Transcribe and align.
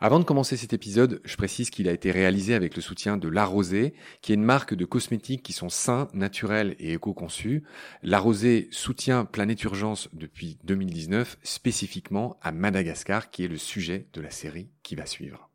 Avant 0.00 0.20
de 0.20 0.24
commencer 0.24 0.56
cet 0.56 0.72
épisode, 0.72 1.20
je 1.24 1.36
précise 1.36 1.70
qu'il 1.70 1.88
a 1.88 1.92
été 1.92 2.12
réalisé 2.12 2.54
avec 2.54 2.76
le 2.76 2.82
soutien 2.82 3.16
de 3.16 3.26
La 3.26 3.44
Rosée, 3.44 3.94
qui 4.22 4.30
est 4.30 4.36
une 4.36 4.44
marque 4.44 4.74
de 4.74 4.84
cosmétiques 4.84 5.42
qui 5.42 5.52
sont 5.52 5.70
sains, 5.70 6.06
naturels 6.12 6.76
et 6.78 6.92
éco-conçus. 6.92 7.64
La 8.04 8.20
Rosée 8.20 8.68
soutient 8.70 9.24
Planète 9.24 9.64
Urgence 9.64 10.08
depuis 10.12 10.56
2019, 10.62 11.38
spécifiquement 11.42 12.38
à 12.42 12.52
Madagascar, 12.52 13.30
qui 13.30 13.42
est 13.42 13.48
le 13.48 13.56
sujet 13.56 14.06
de 14.12 14.20
la 14.20 14.30
série 14.30 14.70
qui 14.84 14.94
va 14.94 15.04
suivre. 15.04 15.50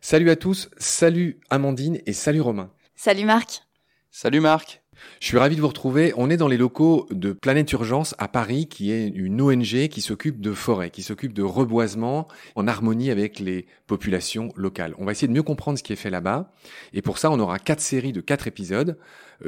Salut 0.00 0.30
à 0.30 0.36
tous, 0.36 0.70
salut 0.78 1.38
Amandine 1.50 2.00
et 2.06 2.14
salut 2.14 2.40
Romain. 2.40 2.72
Salut 2.94 3.26
Marc. 3.26 3.64
Salut 4.10 4.40
Marc. 4.40 4.81
Je 5.20 5.26
suis 5.26 5.38
ravi 5.38 5.56
de 5.56 5.60
vous 5.60 5.68
retrouver. 5.68 6.12
On 6.16 6.30
est 6.30 6.36
dans 6.36 6.48
les 6.48 6.56
locaux 6.56 7.06
de 7.10 7.32
Planète 7.32 7.70
Urgence 7.72 8.14
à 8.18 8.28
Paris, 8.28 8.66
qui 8.66 8.92
est 8.92 9.08
une 9.08 9.40
ONG 9.40 9.88
qui 9.88 10.00
s'occupe 10.00 10.40
de 10.40 10.52
forêt, 10.52 10.90
qui 10.90 11.02
s'occupe 11.02 11.32
de 11.32 11.42
reboisement 11.42 12.28
en 12.56 12.66
harmonie 12.66 13.10
avec 13.10 13.38
les 13.38 13.66
populations 13.86 14.52
locales. 14.56 14.94
On 14.98 15.04
va 15.04 15.12
essayer 15.12 15.28
de 15.28 15.32
mieux 15.32 15.42
comprendre 15.42 15.78
ce 15.78 15.82
qui 15.82 15.92
est 15.92 15.96
fait 15.96 16.10
là-bas. 16.10 16.52
Et 16.92 17.02
pour 17.02 17.18
ça, 17.18 17.30
on 17.30 17.38
aura 17.40 17.58
quatre 17.58 17.80
séries 17.80 18.12
de 18.12 18.20
quatre 18.20 18.46
épisodes 18.46 18.98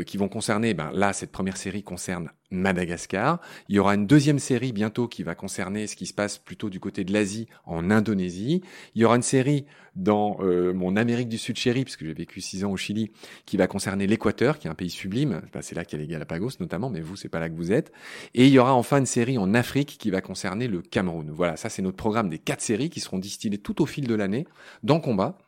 qui 0.03 0.17
vont 0.17 0.29
concerner, 0.29 0.75
ben 0.75 0.91
là, 0.93 1.13
cette 1.13 1.31
première 1.31 1.57
série 1.57 1.83
concerne 1.83 2.31
Madagascar. 2.51 3.41
Il 3.69 3.77
y 3.77 3.79
aura 3.79 3.95
une 3.95 4.07
deuxième 4.07 4.39
série 4.39 4.73
bientôt 4.73 5.09
qui 5.09 5.23
va 5.23 5.35
concerner 5.35 5.87
ce 5.87 5.97
qui 5.97 6.07
se 6.07 6.15
passe 6.15 6.39
plutôt 6.39 6.71
du 6.71 6.81
côté 6.81 7.05
de 7.05 7.13
l'Asie, 7.13 7.49
en 7.67 7.91
Indonésie. 7.91 8.63
Il 8.95 9.03
y 9.03 9.05
aura 9.05 9.17
une 9.17 9.23
série 9.23 9.67
dans 9.97 10.39
euh, 10.41 10.73
mon 10.73 10.97
Amérique 10.97 11.29
du 11.29 11.39
Sud 11.39 11.57
chérie, 11.57 11.85
puisque 11.85 12.05
j'ai 12.05 12.15
vécu 12.15 12.41
six 12.41 12.65
ans 12.65 12.71
au 12.71 12.77
Chili, 12.77 13.13
qui 13.47 13.57
va 13.57 13.67
concerner 13.67 14.07
l'Équateur, 14.07 14.59
qui 14.59 14.67
est 14.67 14.71
un 14.71 14.75
pays 14.75 14.91
sublime. 14.91 15.43
c'est 15.61 15.75
là 15.75 15.85
qu'il 15.85 15.99
y 15.99 16.03
a 16.03 16.05
les 16.05 16.11
Galapagos 16.11 16.51
notamment, 16.61 16.91
mais 16.91 17.01
vous, 17.01 17.17
c'est 17.17 17.29
pas 17.29 17.41
là 17.41 17.49
que 17.49 17.55
vous 17.55 17.73
êtes. 17.73 17.93
Et 18.35 18.47
il 18.47 18.53
y 18.53 18.59
aura 18.59 18.75
enfin 18.75 18.99
une 18.99 19.07
série 19.07 19.39
en 19.39 19.55
Afrique 19.55 19.97
qui 19.99 20.11
va 20.11 20.21
concerner 20.21 20.67
le 20.67 20.83
Cameroun. 20.83 21.31
Voilà, 21.31 21.57
ça 21.57 21.69
c'est 21.69 21.83
notre 21.83 21.97
programme 21.97 22.29
des 22.29 22.39
quatre 22.39 22.61
séries 22.61 22.91
qui 22.91 23.01
seront 23.01 23.19
distillées 23.19 23.59
tout 23.59 23.83
au 23.83 23.87
fil 23.87 24.07
de 24.07 24.15
l'année 24.15 24.47
dans 24.83 25.01
Combat. 25.01 25.39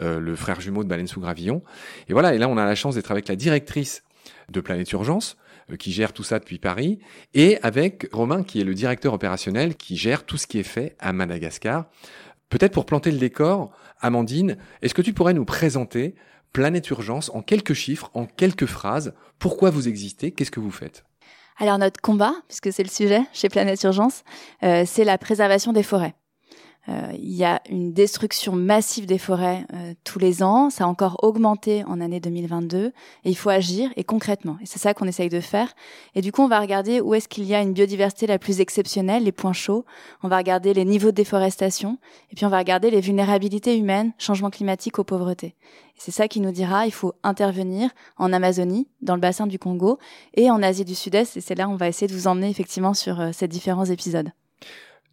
Euh, 0.00 0.18
le 0.18 0.34
frère 0.36 0.60
jumeau 0.60 0.82
de 0.82 0.88
Baleine 0.88 1.06
sous 1.06 1.20
Gravillon. 1.20 1.62
Et 2.08 2.12
voilà, 2.12 2.34
et 2.34 2.38
là 2.38 2.48
on 2.48 2.56
a 2.56 2.64
la 2.64 2.74
chance 2.74 2.94
d'être 2.94 3.10
avec 3.10 3.28
la 3.28 3.36
directrice 3.36 4.02
de 4.48 4.60
Planète 4.60 4.90
Urgence, 4.92 5.36
euh, 5.70 5.76
qui 5.76 5.92
gère 5.92 6.12
tout 6.12 6.22
ça 6.22 6.38
depuis 6.38 6.58
Paris, 6.58 7.00
et 7.34 7.58
avec 7.62 8.08
Romain, 8.12 8.42
qui 8.42 8.60
est 8.60 8.64
le 8.64 8.74
directeur 8.74 9.12
opérationnel, 9.12 9.76
qui 9.76 9.96
gère 9.96 10.24
tout 10.24 10.36
ce 10.36 10.46
qui 10.46 10.58
est 10.58 10.64
fait 10.64 10.96
à 11.00 11.12
Madagascar. 11.12 11.86
Peut-être 12.48 12.72
pour 12.72 12.86
planter 12.86 13.10
le 13.10 13.18
décor, 13.18 13.72
Amandine, 14.00 14.56
est-ce 14.80 14.94
que 14.94 15.02
tu 15.02 15.12
pourrais 15.12 15.34
nous 15.34 15.44
présenter 15.44 16.14
Planète 16.52 16.88
Urgence 16.88 17.30
en 17.34 17.42
quelques 17.42 17.74
chiffres, 17.74 18.10
en 18.14 18.26
quelques 18.26 18.66
phrases? 18.66 19.12
Pourquoi 19.38 19.70
vous 19.70 19.86
existez? 19.86 20.32
Qu'est-ce 20.32 20.50
que 20.50 20.60
vous 20.60 20.70
faites? 20.70 21.04
Alors 21.58 21.76
notre 21.76 22.00
combat, 22.00 22.32
puisque 22.48 22.72
c'est 22.72 22.82
le 22.82 22.88
sujet 22.88 23.20
chez 23.34 23.50
Planète 23.50 23.82
Urgence, 23.82 24.22
euh, 24.62 24.84
c'est 24.86 25.04
la 25.04 25.18
préservation 25.18 25.72
des 25.72 25.82
forêts. 25.82 26.14
Euh, 26.88 27.12
il 27.14 27.34
y 27.34 27.44
a 27.44 27.60
une 27.68 27.92
destruction 27.92 28.52
massive 28.52 29.06
des 29.06 29.18
forêts 29.18 29.66
euh, 29.74 29.92
tous 30.02 30.18
les 30.18 30.42
ans. 30.42 30.70
Ça 30.70 30.84
a 30.84 30.86
encore 30.86 31.22
augmenté 31.22 31.84
en 31.84 32.00
année 32.00 32.20
2022. 32.20 32.86
Et 32.86 32.92
il 33.24 33.36
faut 33.36 33.50
agir 33.50 33.90
et 33.96 34.04
concrètement. 34.04 34.56
Et 34.62 34.66
c'est 34.66 34.78
ça 34.78 34.94
qu'on 34.94 35.06
essaye 35.06 35.28
de 35.28 35.40
faire. 35.40 35.74
Et 36.14 36.22
du 36.22 36.32
coup, 36.32 36.42
on 36.42 36.48
va 36.48 36.58
regarder 36.58 37.00
où 37.00 37.14
est-ce 37.14 37.28
qu'il 37.28 37.44
y 37.44 37.54
a 37.54 37.60
une 37.60 37.74
biodiversité 37.74 38.26
la 38.26 38.38
plus 38.38 38.60
exceptionnelle, 38.60 39.24
les 39.24 39.32
points 39.32 39.52
chauds. 39.52 39.84
On 40.22 40.28
va 40.28 40.38
regarder 40.38 40.72
les 40.72 40.84
niveaux 40.84 41.10
de 41.10 41.16
déforestation. 41.16 41.98
Et 42.30 42.34
puis 42.34 42.46
on 42.46 42.50
va 42.50 42.58
regarder 42.58 42.90
les 42.90 43.00
vulnérabilités 43.00 43.76
humaines, 43.76 44.12
changement 44.18 44.50
climatique 44.50 44.98
aux 44.98 45.04
pauvretés. 45.04 45.54
C'est 45.96 46.12
ça 46.12 46.28
qui 46.28 46.40
nous 46.40 46.50
dira, 46.50 46.86
il 46.86 46.92
faut 46.92 47.12
intervenir 47.22 47.90
en 48.16 48.32
Amazonie, 48.32 48.88
dans 49.02 49.14
le 49.14 49.20
bassin 49.20 49.46
du 49.46 49.58
Congo 49.58 49.98
et 50.32 50.50
en 50.50 50.62
Asie 50.62 50.86
du 50.86 50.94
Sud-Est. 50.94 51.36
Et 51.36 51.40
c'est 51.42 51.54
là 51.54 51.68
on 51.68 51.76
va 51.76 51.88
essayer 51.88 52.06
de 52.06 52.14
vous 52.14 52.26
emmener 52.26 52.48
effectivement 52.48 52.94
sur 52.94 53.20
euh, 53.20 53.30
ces 53.32 53.48
différents 53.48 53.84
épisodes. 53.84 54.30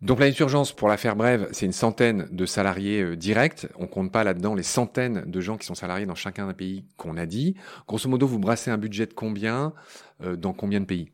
Donc 0.04 0.20
la 0.20 0.30
urgence, 0.30 0.74
pour 0.74 0.90
la 0.90 0.98
faire 0.98 1.16
brève, 1.16 1.48
c'est 1.52 1.66
une 1.66 1.72
centaine 1.72 2.28
de 2.32 2.46
salariés 2.46 3.02
euh, 3.02 3.16
directs. 3.16 3.68
On 3.80 3.88
compte 3.88 4.12
pas 4.12 4.24
là-dedans 4.24 4.54
les 4.54 4.64
centaines 4.64 5.24
de 5.26 5.42
gens 5.42 5.58
qui 5.58 5.66
sont 5.66 5.74
salariés 5.74 6.06
dans 6.06 6.14
chacun 6.14 6.48
des 6.48 6.54
pays 6.54 6.86
qu'on 6.98 7.18
a 7.18 7.26
dit. 7.26 7.56
Grosso 7.88 8.08
modo, 8.08 8.28
vous 8.28 8.38
brassez 8.38 8.70
un 8.70 8.78
budget 8.78 9.08
de 9.08 9.14
combien 9.14 9.74
euh, 10.24 10.36
dans 10.36 10.54
combien 10.54 10.82
de 10.82 10.86
pays? 10.86 11.10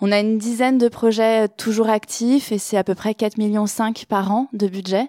On 0.00 0.12
a 0.12 0.20
une 0.20 0.36
dizaine 0.36 0.76
de 0.76 0.88
projets 0.88 1.46
euh, 1.46 1.48
toujours 1.56 1.88
actifs 1.88 2.52
et 2.52 2.58
c'est 2.58 2.76
à 2.76 2.84
peu 2.84 2.94
près 2.94 3.12
4,5 3.12 3.38
millions 3.38 3.64
par 4.06 4.30
an 4.30 4.48
de 4.52 4.68
budget 4.68 5.06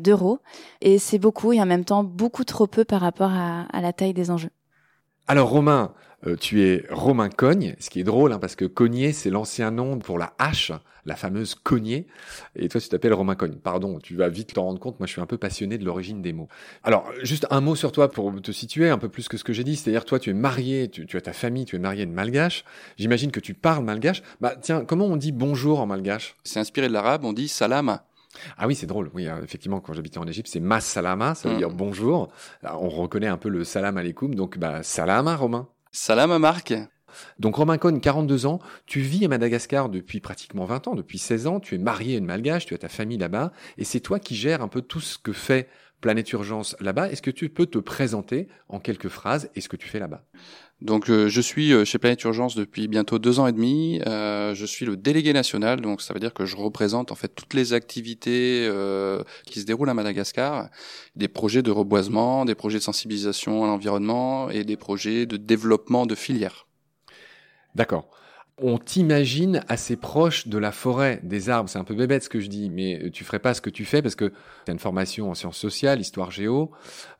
d'euros. 0.00 0.40
Et 0.80 0.98
c'est 0.98 1.18
beaucoup 1.18 1.52
et 1.52 1.60
en 1.62 1.66
même 1.66 1.84
temps 1.84 2.02
beaucoup 2.02 2.44
trop 2.44 2.66
peu 2.66 2.84
par 2.84 3.00
rapport 3.00 3.30
à, 3.32 3.66
à 3.72 3.80
la 3.80 3.92
taille 3.92 4.14
des 4.14 4.32
enjeux. 4.32 4.50
Alors 5.28 5.50
Romain, 5.50 5.92
euh, 6.26 6.36
tu 6.36 6.62
es 6.62 6.84
Romain 6.90 7.28
Cogne, 7.28 7.76
ce 7.78 7.90
qui 7.90 8.00
est 8.00 8.04
drôle 8.04 8.32
hein, 8.32 8.38
parce 8.38 8.56
que 8.56 8.64
Cogné 8.64 9.12
c'est 9.12 9.30
l'ancien 9.30 9.70
nom 9.70 9.98
pour 9.98 10.18
la 10.18 10.34
hache, 10.38 10.72
la 11.04 11.14
fameuse 11.14 11.54
Cogné, 11.54 12.06
et 12.56 12.68
toi 12.68 12.80
tu 12.80 12.88
t'appelles 12.88 13.14
Romain 13.14 13.36
Cogne. 13.36 13.54
Pardon, 13.54 14.00
tu 14.00 14.16
vas 14.16 14.28
vite 14.28 14.54
t'en 14.54 14.64
rendre 14.64 14.80
compte, 14.80 14.98
moi 14.98 15.06
je 15.06 15.12
suis 15.12 15.20
un 15.20 15.26
peu 15.26 15.38
passionné 15.38 15.78
de 15.78 15.84
l'origine 15.84 16.20
des 16.20 16.32
mots. 16.32 16.48
Alors 16.82 17.08
juste 17.22 17.46
un 17.50 17.60
mot 17.60 17.76
sur 17.76 17.92
toi 17.92 18.10
pour 18.10 18.34
te 18.42 18.50
situer 18.50 18.90
un 18.90 18.98
peu 18.98 19.08
plus 19.08 19.28
que 19.28 19.36
ce 19.36 19.44
que 19.44 19.52
j'ai 19.52 19.64
dit, 19.64 19.76
c'est-à-dire 19.76 20.04
toi 20.04 20.18
tu 20.18 20.30
es 20.30 20.34
marié, 20.34 20.88
tu, 20.88 21.16
as 21.16 21.20
ta 21.20 21.32
famille, 21.32 21.64
tu 21.66 21.76
es 21.76 21.78
marié 21.78 22.04
de 22.04 22.10
malgache, 22.10 22.64
j'imagine 22.96 23.30
que 23.30 23.40
tu 23.40 23.54
parles 23.54 23.84
malgache. 23.84 24.22
Bah 24.40 24.56
tiens, 24.60 24.84
comment 24.84 25.06
on 25.06 25.16
dit 25.16 25.30
bonjour 25.30 25.80
en 25.80 25.86
malgache? 25.86 26.34
C'est 26.42 26.58
inspiré 26.58 26.88
de 26.88 26.92
l'arabe, 26.92 27.24
on 27.24 27.32
dit 27.32 27.46
salam. 27.46 28.00
Ah 28.56 28.66
oui, 28.66 28.74
c'est 28.74 28.86
drôle. 28.86 29.10
Oui, 29.14 29.26
euh, 29.26 29.42
effectivement, 29.42 29.80
quand 29.80 29.94
j'habitais 29.94 30.18
en 30.18 30.26
Égypte, 30.26 30.48
c'est 30.50 30.60
mas 30.60 30.84
salama, 30.84 31.34
ça 31.34 31.48
veut 31.48 31.54
mm. 31.54 31.58
dire 31.58 31.70
bonjour. 31.70 32.28
on 32.62 32.88
reconnaît 32.88 33.26
un 33.26 33.38
peu 33.38 33.48
le 33.48 33.64
salam 33.64 33.96
alaikum, 33.96 34.34
donc 34.34 34.58
bah 34.58 34.82
salama, 34.82 35.36
Romain. 35.36 35.68
Salam 35.92 36.36
Marc. 36.38 36.74
Donc 37.38 37.56
Romain 37.56 37.78
Cohn, 37.78 38.00
42 38.00 38.46
ans, 38.46 38.60
tu 38.86 39.00
vis 39.00 39.24
à 39.24 39.28
Madagascar 39.28 39.88
depuis 39.88 40.20
pratiquement 40.20 40.66
20 40.66 40.88
ans, 40.88 40.94
depuis 40.94 41.18
16 41.18 41.46
ans, 41.46 41.60
tu 41.60 41.74
es 41.74 41.78
marié 41.78 42.16
à 42.16 42.18
une 42.18 42.26
malgache, 42.26 42.66
tu 42.66 42.74
as 42.74 42.78
ta 42.78 42.88
famille 42.88 43.16
là-bas, 43.16 43.52
et 43.78 43.84
c'est 43.84 44.00
toi 44.00 44.18
qui 44.18 44.36
gères 44.36 44.62
un 44.62 44.68
peu 44.68 44.82
tout 44.82 45.00
ce 45.00 45.18
que 45.18 45.32
fait 45.32 45.68
Planète 46.00 46.30
Urgence 46.32 46.76
là-bas. 46.80 47.10
Est-ce 47.10 47.22
que 47.22 47.30
tu 47.30 47.48
peux 47.48 47.66
te 47.66 47.78
présenter 47.78 48.48
en 48.68 48.78
quelques 48.80 49.08
phrases 49.08 49.50
et 49.54 49.60
ce 49.60 49.68
que 49.68 49.76
tu 49.76 49.88
fais 49.88 49.98
là-bas? 49.98 50.24
Donc 50.80 51.10
euh, 51.10 51.28
je 51.28 51.40
suis 51.40 51.72
euh, 51.72 51.84
chez 51.84 51.98
Planète 51.98 52.22
Urgence 52.22 52.54
depuis 52.54 52.86
bientôt 52.86 53.18
deux 53.18 53.40
ans 53.40 53.48
et 53.48 53.52
demi. 53.52 54.00
Euh, 54.06 54.54
je 54.54 54.64
suis 54.64 54.86
le 54.86 54.96
délégué 54.96 55.32
national, 55.32 55.80
donc 55.80 56.00
ça 56.00 56.14
veut 56.14 56.20
dire 56.20 56.32
que 56.32 56.46
je 56.46 56.56
représente 56.56 57.10
en 57.10 57.16
fait 57.16 57.28
toutes 57.28 57.54
les 57.54 57.72
activités 57.72 58.64
euh, 58.68 59.22
qui 59.44 59.60
se 59.60 59.66
déroulent 59.66 59.90
à 59.90 59.94
Madagascar, 59.94 60.68
des 61.16 61.26
projets 61.26 61.62
de 61.62 61.72
reboisement, 61.72 62.44
des 62.44 62.54
projets 62.54 62.78
de 62.78 62.84
sensibilisation 62.84 63.64
à 63.64 63.66
l'environnement 63.66 64.50
et 64.50 64.62
des 64.62 64.76
projets 64.76 65.26
de 65.26 65.36
développement 65.36 66.06
de 66.06 66.14
filières. 66.14 66.68
D'accord. 67.74 68.08
On 68.60 68.78
t'imagine 68.78 69.64
assez 69.68 69.96
proche 69.96 70.48
de 70.48 70.58
la 70.58 70.72
forêt, 70.72 71.20
des 71.22 71.48
arbres. 71.48 71.70
C'est 71.70 71.78
un 71.78 71.84
peu 71.84 71.94
bébête 71.94 72.24
ce 72.24 72.28
que 72.28 72.40
je 72.40 72.48
dis, 72.48 72.70
mais 72.70 73.10
tu 73.12 73.24
ferais 73.24 73.38
pas 73.38 73.54
ce 73.54 73.60
que 73.60 73.70
tu 73.70 73.84
fais 73.84 74.02
parce 74.02 74.16
que 74.16 74.26
tu 74.26 74.70
as 74.70 74.72
une 74.72 74.78
formation 74.78 75.30
en 75.30 75.34
sciences 75.34 75.58
sociales, 75.58 76.00
histoire 76.00 76.30
géo. 76.30 76.72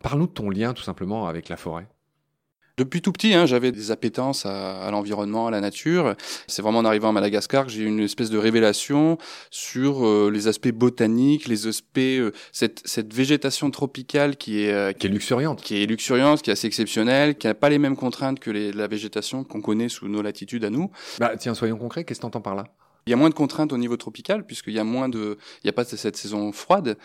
Parle-nous 0.02 0.26
de 0.26 0.32
ton 0.32 0.50
lien 0.50 0.74
tout 0.74 0.82
simplement 0.82 1.28
avec 1.28 1.48
la 1.48 1.56
forêt. 1.56 1.86
Depuis 2.78 3.02
tout 3.02 3.10
petit, 3.10 3.34
hein, 3.34 3.44
j'avais 3.44 3.72
des 3.72 3.90
appétences 3.90 4.46
à, 4.46 4.88
l'environnement, 4.92 5.48
à 5.48 5.50
la 5.50 5.60
nature. 5.60 6.14
C'est 6.46 6.62
vraiment 6.62 6.78
en 6.78 6.84
arrivant 6.84 7.08
à 7.08 7.12
Madagascar 7.12 7.66
que 7.66 7.72
j'ai 7.72 7.82
eu 7.82 7.86
une 7.86 7.98
espèce 7.98 8.30
de 8.30 8.38
révélation 8.38 9.18
sur 9.50 10.06
euh, 10.06 10.30
les 10.32 10.46
aspects 10.46 10.70
botaniques, 10.70 11.48
les 11.48 11.66
aspects 11.66 11.98
euh, 11.98 12.30
cette, 12.52 12.82
cette 12.84 13.12
végétation 13.12 13.72
tropicale 13.72 14.36
qui 14.36 14.62
est 14.62 14.72
euh, 14.72 14.92
qui 14.92 15.08
est 15.08 15.10
luxuriante, 15.10 15.60
qui 15.60 15.82
est 15.82 15.86
luxuriante, 15.86 16.40
qui 16.40 16.50
est 16.50 16.52
assez 16.52 16.68
exceptionnelle, 16.68 17.34
qui 17.34 17.48
n'a 17.48 17.54
pas 17.54 17.68
les 17.68 17.78
mêmes 17.78 17.96
contraintes 17.96 18.38
que 18.38 18.52
les, 18.52 18.70
la 18.70 18.86
végétation 18.86 19.42
qu'on 19.42 19.60
connaît 19.60 19.88
sous 19.88 20.06
nos 20.06 20.22
latitudes 20.22 20.64
à 20.64 20.70
nous. 20.70 20.92
Bah 21.18 21.32
tiens, 21.36 21.54
soyons 21.54 21.78
concrets. 21.78 22.04
Qu'est-ce 22.04 22.20
que 22.20 22.22
t'entends 22.22 22.40
par 22.40 22.54
là? 22.54 22.62
Il 23.08 23.10
y 23.10 23.14
a 23.14 23.16
moins 23.16 23.30
de 23.30 23.34
contraintes 23.34 23.72
au 23.72 23.78
niveau 23.78 23.96
tropical 23.96 24.44
puisqu'il 24.44 24.74
y 24.74 24.78
a 24.78 24.84
moins 24.84 25.08
de, 25.08 25.38
il 25.62 25.66
n'y 25.66 25.70
a 25.70 25.72
pas 25.72 25.84
cette 25.84 26.16
saison 26.16 26.52
froide, 26.52 26.98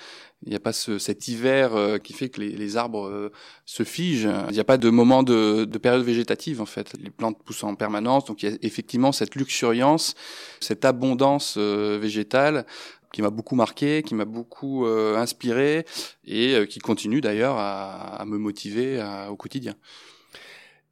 il 0.46 0.50
n'y 0.50 0.56
a 0.56 0.60
pas 0.60 0.74
ce, 0.74 0.98
cet 1.00 1.30
hiver 1.30 1.76
euh, 1.76 1.98
qui 1.98 2.12
fait 2.12 2.28
que 2.28 2.42
les, 2.42 2.76
arbres 2.76 3.08
euh, 3.08 3.32
se 3.66 3.84
figent. 3.84 4.30
Il 4.50 4.54
n'y 4.54 4.60
a 4.60 4.66
pas 4.66 4.78
de 4.78 4.90
moment 4.90 5.24
de, 5.24 5.64
de, 5.64 5.78
période 5.78 6.04
végétative 6.04 6.60
en 6.60 6.66
fait. 6.66 6.94
Les 7.00 7.10
plantes 7.10 7.42
poussent 7.46 7.64
en 7.64 7.76
permanence, 7.76 8.26
donc 8.26 8.44
il 8.44 8.50
y 8.50 8.54
a 8.54 8.58
effectivement 8.64 9.14
cette 9.14 9.36
luxuriance, 9.36 10.16
cette 10.60 10.84
abondance 10.84 11.56
euh, 11.58 11.98
végétale 12.02 12.66
qui 13.14 13.22
m'a 13.22 13.30
beaucoup 13.30 13.56
marqué, 13.56 14.04
qui 14.04 14.16
m'a 14.16 14.26
beaucoup 14.26 14.88
inspiré 14.88 15.86
et 16.26 16.66
qui 16.68 16.80
continue 16.80 17.22
d'ailleurs 17.22 17.58
à, 17.60 18.24
me 18.26 18.40
motiver 18.40 19.00
au 19.30 19.36
quotidien. 19.36 19.76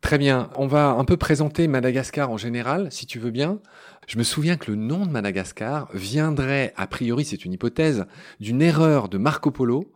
Très 0.01 0.17
bien. 0.17 0.49
On 0.55 0.65
va 0.67 0.89
un 0.89 1.05
peu 1.05 1.15
présenter 1.15 1.67
Madagascar 1.67 2.31
en 2.31 2.37
général, 2.37 2.91
si 2.91 3.05
tu 3.05 3.19
veux 3.19 3.29
bien. 3.29 3.59
Je 4.07 4.17
me 4.17 4.23
souviens 4.23 4.57
que 4.57 4.71
le 4.71 4.75
nom 4.75 5.05
de 5.05 5.11
Madagascar 5.11 5.89
viendrait, 5.93 6.73
a 6.75 6.87
priori 6.87 7.23
c'est 7.23 7.45
une 7.45 7.53
hypothèse, 7.53 8.05
d'une 8.39 8.61
erreur 8.61 9.09
de 9.09 9.19
Marco 9.19 9.51
Polo 9.51 9.93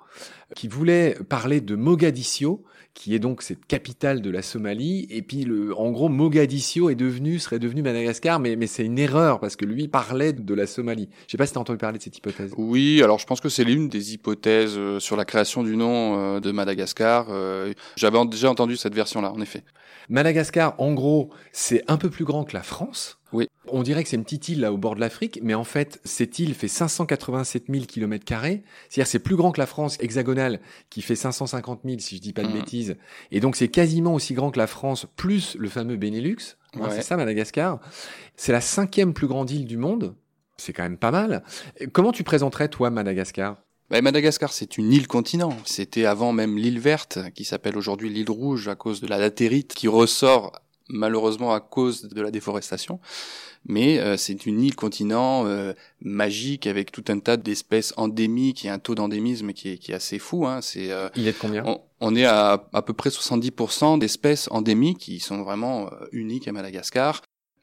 qui 0.55 0.67
voulait 0.67 1.17
parler 1.27 1.59
de 1.59 1.75
Mogadiscio, 1.75 2.63
qui 2.95 3.13
est 3.13 3.19
donc 3.19 3.43
cette 3.43 3.65
capitale 3.67 4.21
de 4.21 4.31
la 4.31 4.41
Somalie. 4.41 5.05
Et 5.11 5.21
puis, 5.21 5.43
le, 5.43 5.77
en 5.77 5.91
gros, 5.91 6.09
Mogadiscio 6.09 6.89
est 6.89 6.95
devenu, 6.95 7.37
serait 7.37 7.59
devenu 7.59 7.83
Madagascar, 7.83 8.39
mais, 8.39 8.55
mais 8.55 8.67
c'est 8.67 8.85
une 8.85 8.97
erreur 8.97 9.39
parce 9.39 9.55
que 9.55 9.65
lui 9.65 9.87
parlait 9.87 10.33
de 10.33 10.53
la 10.55 10.65
Somalie. 10.65 11.09
Je 11.27 11.31
sais 11.33 11.37
pas 11.37 11.45
si 11.45 11.51
tu 11.51 11.57
as 11.59 11.61
entendu 11.61 11.77
parler 11.77 11.99
de 11.99 12.03
cette 12.03 12.17
hypothèse. 12.17 12.53
Oui, 12.57 13.03
alors 13.03 13.19
je 13.19 13.27
pense 13.27 13.41
que 13.41 13.49
c'est 13.49 13.65
l'une 13.65 13.89
des 13.89 14.13
hypothèses 14.13 14.77
euh, 14.77 14.99
sur 14.99 15.17
la 15.17 15.25
création 15.25 15.61
du 15.61 15.75
nom 15.75 16.17
euh, 16.17 16.39
de 16.39 16.51
Madagascar. 16.51 17.27
Euh, 17.29 17.73
j'avais 17.97 18.25
déjà 18.25 18.49
entendu 18.49 18.77
cette 18.77 18.95
version-là, 18.95 19.31
en 19.31 19.41
effet. 19.41 19.63
Madagascar, 20.07 20.75
en 20.77 20.93
gros, 20.93 21.29
c'est 21.51 21.83
un 21.87 21.97
peu 21.97 22.09
plus 22.09 22.25
grand 22.25 22.45
que 22.45 22.53
la 22.53 22.63
France. 22.63 23.19
Oui. 23.35 23.47
On 23.67 23.81
dirait 23.83 24.03
que 24.03 24.09
c'est 24.09 24.15
une 24.15 24.23
petite 24.23 24.47
île 24.49 24.61
là 24.61 24.71
au 24.71 24.77
bord 24.77 24.95
de 24.95 24.99
l'Afrique, 24.99 25.39
mais 25.43 25.53
en 25.55 25.63
fait, 25.63 25.99
cette 26.03 26.37
île 26.39 26.53
fait 26.53 26.67
587 26.67 27.65
000 27.69 27.85
km 27.85 28.23
carrés. 28.23 28.63
C'est-à-dire 28.89 29.07
c'est 29.09 29.19
plus 29.19 29.35
grand 29.35 29.51
que 29.51 29.59
la 29.59 29.65
France 29.65 29.97
hexagonale 29.99 30.59
qui 30.89 31.01
fait 31.01 31.15
550 31.15 31.81
000 31.83 31.97
si 31.99 32.17
je 32.17 32.21
dis 32.21 32.31
pas 32.33 32.43
de 32.43 32.47
Mhm. 32.49 32.53
bêtises. 32.53 32.95
Et 33.31 33.39
donc 33.39 33.55
c'est 33.55 33.67
quasiment 33.67 34.13
aussi 34.13 34.33
grand 34.33 34.51
que 34.51 34.59
la 34.59 34.67
France 34.67 35.07
plus 35.15 35.55
le 35.59 35.67
fameux 35.69 35.97
Benelux. 35.97 36.37
Hein, 36.75 36.79
Ouais. 36.81 36.89
C'est 36.91 37.01
ça 37.01 37.17
Madagascar. 37.17 37.79
C'est 38.35 38.51
la 38.51 38.61
cinquième 38.61 39.13
plus 39.13 39.27
grande 39.27 39.49
île 39.51 39.65
du 39.65 39.77
monde. 39.77 40.15
C'est 40.57 40.71
quand 40.71 40.83
même 40.83 40.97
pas 40.97 41.11
mal. 41.11 41.43
Comment 41.91 42.11
tu 42.11 42.23
présenterais 42.23 42.69
toi 42.69 42.89
Madagascar? 42.89 43.57
Bah, 43.89 44.01
Madagascar, 44.01 44.51
c'est 44.53 44.77
une 44.77 44.91
île-continent. 44.91 45.55
C'était 45.65 46.05
avant 46.05 46.31
même 46.33 46.57
l'île 46.57 46.79
verte, 46.79 47.19
qui 47.35 47.43
s'appelle 47.45 47.77
aujourd'hui 47.77 48.09
l'île 48.09 48.31
rouge 48.31 48.67
à 48.67 48.75
cause 48.75 48.99
de 49.01 49.07
la 49.07 49.17
latérite 49.19 49.73
qui 49.75 49.87
ressort 49.87 50.53
malheureusement 50.89 51.53
à 51.53 51.59
cause 51.59 52.03
de 52.03 52.21
la 52.21 52.31
déforestation. 52.31 52.99
Mais 53.67 53.99
euh, 53.99 54.15
c'est 54.15 54.45
une 54.45 54.61
île-continent 54.61 55.47
euh, 55.47 55.73
magique 55.99 56.67
avec 56.67 56.91
tout 56.91 57.03
un 57.07 57.19
tas 57.19 57.37
d'espèces 57.37 57.93
endémiques 57.97 58.63
et 58.65 58.69
un 58.69 58.77
taux 58.77 58.93
d'endémisme 58.93 59.53
qui 59.53 59.69
est, 59.69 59.77
qui 59.77 59.91
est 59.91 59.95
assez 59.95 60.19
fou. 60.19 60.45
Hein. 60.45 60.61
C'est, 60.61 60.91
euh, 60.91 61.09
Il 61.15 61.27
est 61.27 61.31
de 61.33 61.37
combien? 61.37 61.63
on, 61.65 61.81
on 61.99 62.15
est 62.15 62.25
à 62.25 62.67
à 62.73 62.81
peu 62.83 62.93
près 62.93 63.09
70% 63.09 63.97
d'espèces 63.97 64.47
endémiques 64.51 64.99
qui 64.99 65.19
sont 65.19 65.41
vraiment 65.41 65.87
euh, 65.87 66.05
uniques 66.11 66.47
à 66.47 66.51
Madagascar. 66.51 67.21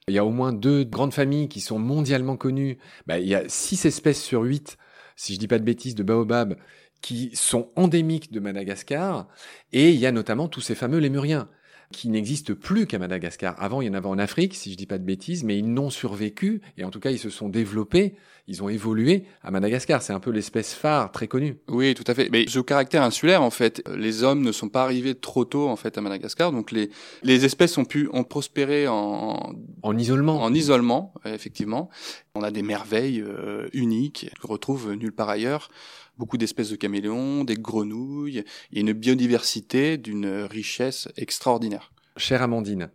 Il 0.08 0.14
y 0.14 0.18
a 0.18 0.24
au 0.24 0.30
moins 0.30 0.52
deux 0.52 0.82
grandes 0.82 1.14
familles 1.14 1.48
qui 1.48 1.60
sont 1.60 1.78
mondialement 1.78 2.36
connues. 2.36 2.78
Bah, 3.06 3.20
il 3.20 3.28
y 3.28 3.36
a 3.36 3.48
six 3.48 3.84
espèces 3.84 4.20
sur 4.20 4.42
huit, 4.42 4.76
si 5.14 5.34
je 5.34 5.38
dis 5.38 5.46
pas 5.46 5.60
de 5.60 5.64
bêtises, 5.64 5.94
de 5.94 6.02
baobab 6.02 6.56
qui 7.02 7.30
sont 7.34 7.70
endémiques 7.76 8.32
de 8.32 8.40
Madagascar. 8.40 9.28
Et 9.72 9.90
il 9.90 9.98
y 9.98 10.06
a 10.06 10.12
notamment 10.12 10.48
tous 10.48 10.60
ces 10.60 10.74
fameux 10.74 10.98
lémuriens 10.98 11.48
qui 11.92 12.08
n'existent 12.08 12.54
plus 12.54 12.86
qu'à 12.86 12.98
Madagascar. 12.98 13.54
Avant, 13.58 13.80
il 13.80 13.86
y 13.86 13.90
en 13.90 13.94
avait 13.94 14.08
en 14.08 14.18
Afrique, 14.18 14.54
si 14.54 14.72
je 14.72 14.76
dis 14.76 14.86
pas 14.86 14.98
de 14.98 15.04
bêtises, 15.04 15.44
mais 15.44 15.58
ils 15.58 15.72
n'ont 15.72 15.90
survécu 15.90 16.60
et 16.78 16.84
en 16.84 16.90
tout 16.90 16.98
cas, 17.00 17.10
ils 17.10 17.18
se 17.18 17.30
sont 17.30 17.48
développés, 17.48 18.16
ils 18.48 18.62
ont 18.62 18.68
évolué 18.68 19.24
à 19.42 19.50
Madagascar. 19.50 20.02
C'est 20.02 20.12
un 20.12 20.18
peu 20.18 20.30
l'espèce 20.30 20.74
phare 20.74 21.12
très 21.12 21.28
connue. 21.28 21.58
Oui, 21.68 21.94
tout 21.94 22.04
à 22.06 22.14
fait. 22.14 22.28
Mais 22.32 22.46
ce 22.48 22.58
caractère 22.58 23.02
insulaire, 23.02 23.42
en 23.42 23.50
fait, 23.50 23.82
les 23.94 24.24
hommes 24.24 24.42
ne 24.42 24.50
sont 24.50 24.68
pas 24.68 24.82
arrivés 24.82 25.14
trop 25.14 25.44
tôt, 25.44 25.68
en 25.68 25.76
fait, 25.76 25.96
à 25.96 26.00
Madagascar. 26.00 26.50
Donc 26.50 26.72
les, 26.72 26.90
les 27.22 27.44
espèces 27.44 27.78
ont 27.78 27.84
pu, 27.84 28.08
ont 28.12 28.24
prospéré 28.24 28.88
en, 28.88 29.54
En 29.82 29.96
isolement. 29.98 30.42
en 30.42 30.52
isolement, 30.52 31.14
effectivement. 31.24 31.88
On 32.34 32.42
a 32.42 32.50
des 32.50 32.62
merveilles 32.62 33.20
euh, 33.20 33.68
uniques 33.72 34.30
qu'on 34.40 34.48
retrouve 34.48 34.94
nulle 34.94 35.12
part 35.12 35.28
ailleurs. 35.28 35.70
Beaucoup 36.18 36.36
d'espèces 36.36 36.70
de 36.70 36.76
caméléons, 36.76 37.44
des 37.44 37.56
grenouilles, 37.56 38.44
et 38.72 38.80
une 38.80 38.92
biodiversité 38.92 39.96
d'une 39.96 40.26
richesse 40.42 41.08
extraordinaire. 41.16 41.92
Chère 42.16 42.42
Amandine, 42.42 42.90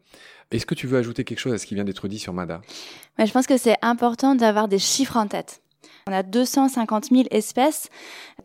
est-ce 0.52 0.66
que 0.66 0.76
tu 0.76 0.88
veux 0.88 0.98
ajouter 0.98 1.24
quelque 1.24 1.40
chose 1.40 1.54
à 1.54 1.58
ce 1.58 1.66
qui 1.66 1.76
vient 1.76 1.84
d'être 1.84 2.08
dit 2.08 2.20
sur 2.20 2.34
Mada? 2.34 2.62
Mais 3.18 3.26
je 3.26 3.34
pense 3.34 3.48
que 3.48 3.58
c'est 3.58 3.76
important 3.82 4.36
d'avoir 4.36 4.68
des 4.68 4.80
chiffres 4.80 5.18
en 5.18 5.28
tête. 5.28 5.62
On 6.08 6.14
a 6.14 6.24
250 6.24 7.10
000 7.12 7.24
espèces 7.32 7.90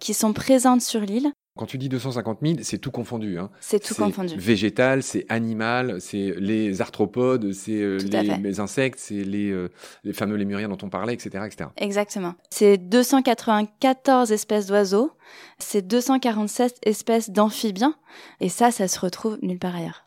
qui 0.00 0.14
sont 0.14 0.32
présentes 0.32 0.82
sur 0.82 1.00
l'île. 1.00 1.32
Quand 1.58 1.66
tu 1.66 1.76
dis 1.76 1.90
250 1.90 2.38
000, 2.40 2.54
c'est 2.62 2.78
tout 2.78 2.90
confondu. 2.90 3.38
Hein. 3.38 3.50
C'est 3.60 3.78
tout 3.78 3.94
confondu. 3.94 4.34
végétal, 4.38 5.02
c'est 5.02 5.26
animal, 5.28 6.00
c'est 6.00 6.34
les 6.38 6.80
arthropodes, 6.80 7.52
c'est 7.52 7.82
euh, 7.82 7.98
les 8.42 8.58
insectes, 8.58 8.98
c'est 8.98 9.22
les, 9.22 9.50
euh, 9.50 9.68
les 10.02 10.14
fameux 10.14 10.36
lémuriens 10.36 10.70
dont 10.70 10.78
on 10.82 10.88
parlait, 10.88 11.12
etc. 11.12 11.44
etc. 11.46 11.68
Exactement. 11.76 12.34
C'est 12.48 12.78
294 12.78 14.32
espèces 14.32 14.66
d'oiseaux, 14.66 15.12
c'est 15.58 15.86
247 15.86 16.78
espèces 16.84 17.28
d'amphibiens, 17.28 17.96
et 18.40 18.48
ça, 18.48 18.70
ça 18.70 18.88
se 18.88 18.98
retrouve 18.98 19.38
nulle 19.42 19.58
part 19.58 19.76
ailleurs. 19.76 20.06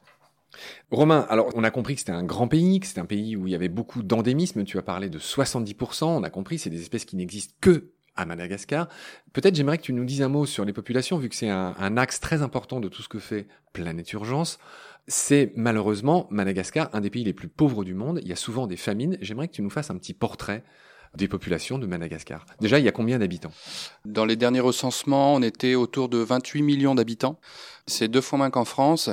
Romain, 0.90 1.28
alors 1.30 1.50
on 1.54 1.64
a 1.64 1.70
compris 1.70 1.94
que 1.94 2.00
c'était 2.00 2.12
un 2.12 2.24
grand 2.24 2.48
pays, 2.48 2.80
que 2.80 2.88
c'était 2.88 3.02
un 3.02 3.06
pays 3.06 3.36
où 3.36 3.46
il 3.46 3.52
y 3.52 3.56
avait 3.56 3.70
beaucoup 3.70 4.02
d'endémisme, 4.02 4.64
tu 4.64 4.80
as 4.80 4.82
parlé 4.82 5.10
de 5.10 5.20
70%, 5.20 6.06
on 6.06 6.24
a 6.24 6.30
compris, 6.32 6.58
c'est 6.58 6.72
des 6.72 6.82
espèces 6.82 7.06
qui 7.06 7.18
n'existent 7.18 7.54
que 7.62 7.92
à 8.16 8.26
Madagascar. 8.26 8.88
Peut-être 9.34 9.56
j'aimerais 9.56 9.78
que 9.78 9.84
tu 9.84 9.94
nous 9.94 10.06
dises 10.06 10.22
un 10.22 10.30
mot 10.30 10.46
sur 10.46 10.66
les 10.66 10.74
populations, 10.74 11.18
vu 11.18 11.30
que 11.30 11.36
c'est 11.36 11.50
un, 11.50 11.98
axe 11.98 12.20
très 12.20 12.42
important 12.42 12.80
de 12.80 12.88
tout 12.88 13.02
ce 13.02 13.10
que 13.10 13.20
fait 13.20 13.48
Planète 13.74 14.12
Urgence. 14.14 14.60
C'est 15.08 15.52
malheureusement 15.56 16.28
Madagascar, 16.32 16.90
un 16.94 17.02
des 17.02 17.10
pays 17.10 17.24
les 17.24 17.34
plus 17.34 17.48
pauvres 17.48 17.84
du 17.84 17.94
monde. 17.94 18.20
Il 18.24 18.28
y 18.28 18.34
a 18.34 18.38
souvent 18.38 18.68
des 18.68 18.78
famines. 18.78 19.18
J'aimerais 19.22 19.48
que 19.48 19.54
tu 19.54 19.62
nous 19.62 19.70
fasses 19.70 19.92
un 19.92 19.98
petit 19.98 20.14
portrait 20.14 20.64
des 21.16 21.28
populations 21.28 21.78
de 21.78 21.88
Madagascar. 21.88 22.46
Déjà, 22.60 22.80
il 22.80 22.86
y 22.86 22.88
a 22.88 22.92
combien 22.92 23.20
d'habitants? 23.20 23.54
Dans 24.04 24.26
les 24.26 24.36
derniers 24.36 24.60
recensements, 24.60 25.36
on 25.36 25.42
était 25.42 25.76
autour 25.76 26.10
de 26.10 26.18
28 26.18 26.62
millions 26.62 26.96
d'habitants. 26.96 27.40
C'est 27.88 28.08
deux 28.08 28.22
fois 28.22 28.40
moins 28.40 28.50
qu'en 28.50 28.66
France, 28.66 29.12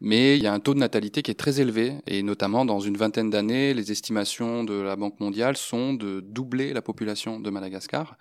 mais 0.00 0.36
il 0.36 0.44
y 0.44 0.46
a 0.46 0.52
un 0.52 0.60
taux 0.60 0.74
de 0.74 0.78
natalité 0.78 1.22
qui 1.22 1.32
est 1.32 1.34
très 1.34 1.60
élevé, 1.60 1.94
et 2.06 2.22
notamment 2.22 2.64
dans 2.64 2.78
une 2.78 2.96
vingtaine 2.96 3.30
d'années, 3.30 3.74
les 3.74 3.90
estimations 3.90 4.62
de 4.62 4.74
la 4.74 4.94
Banque 4.94 5.18
mondiale 5.18 5.56
sont 5.56 5.92
de 5.92 6.20
doubler 6.20 6.72
la 6.72 6.82
population 6.82 7.40
de 7.40 7.50
Madagascar. 7.50 8.16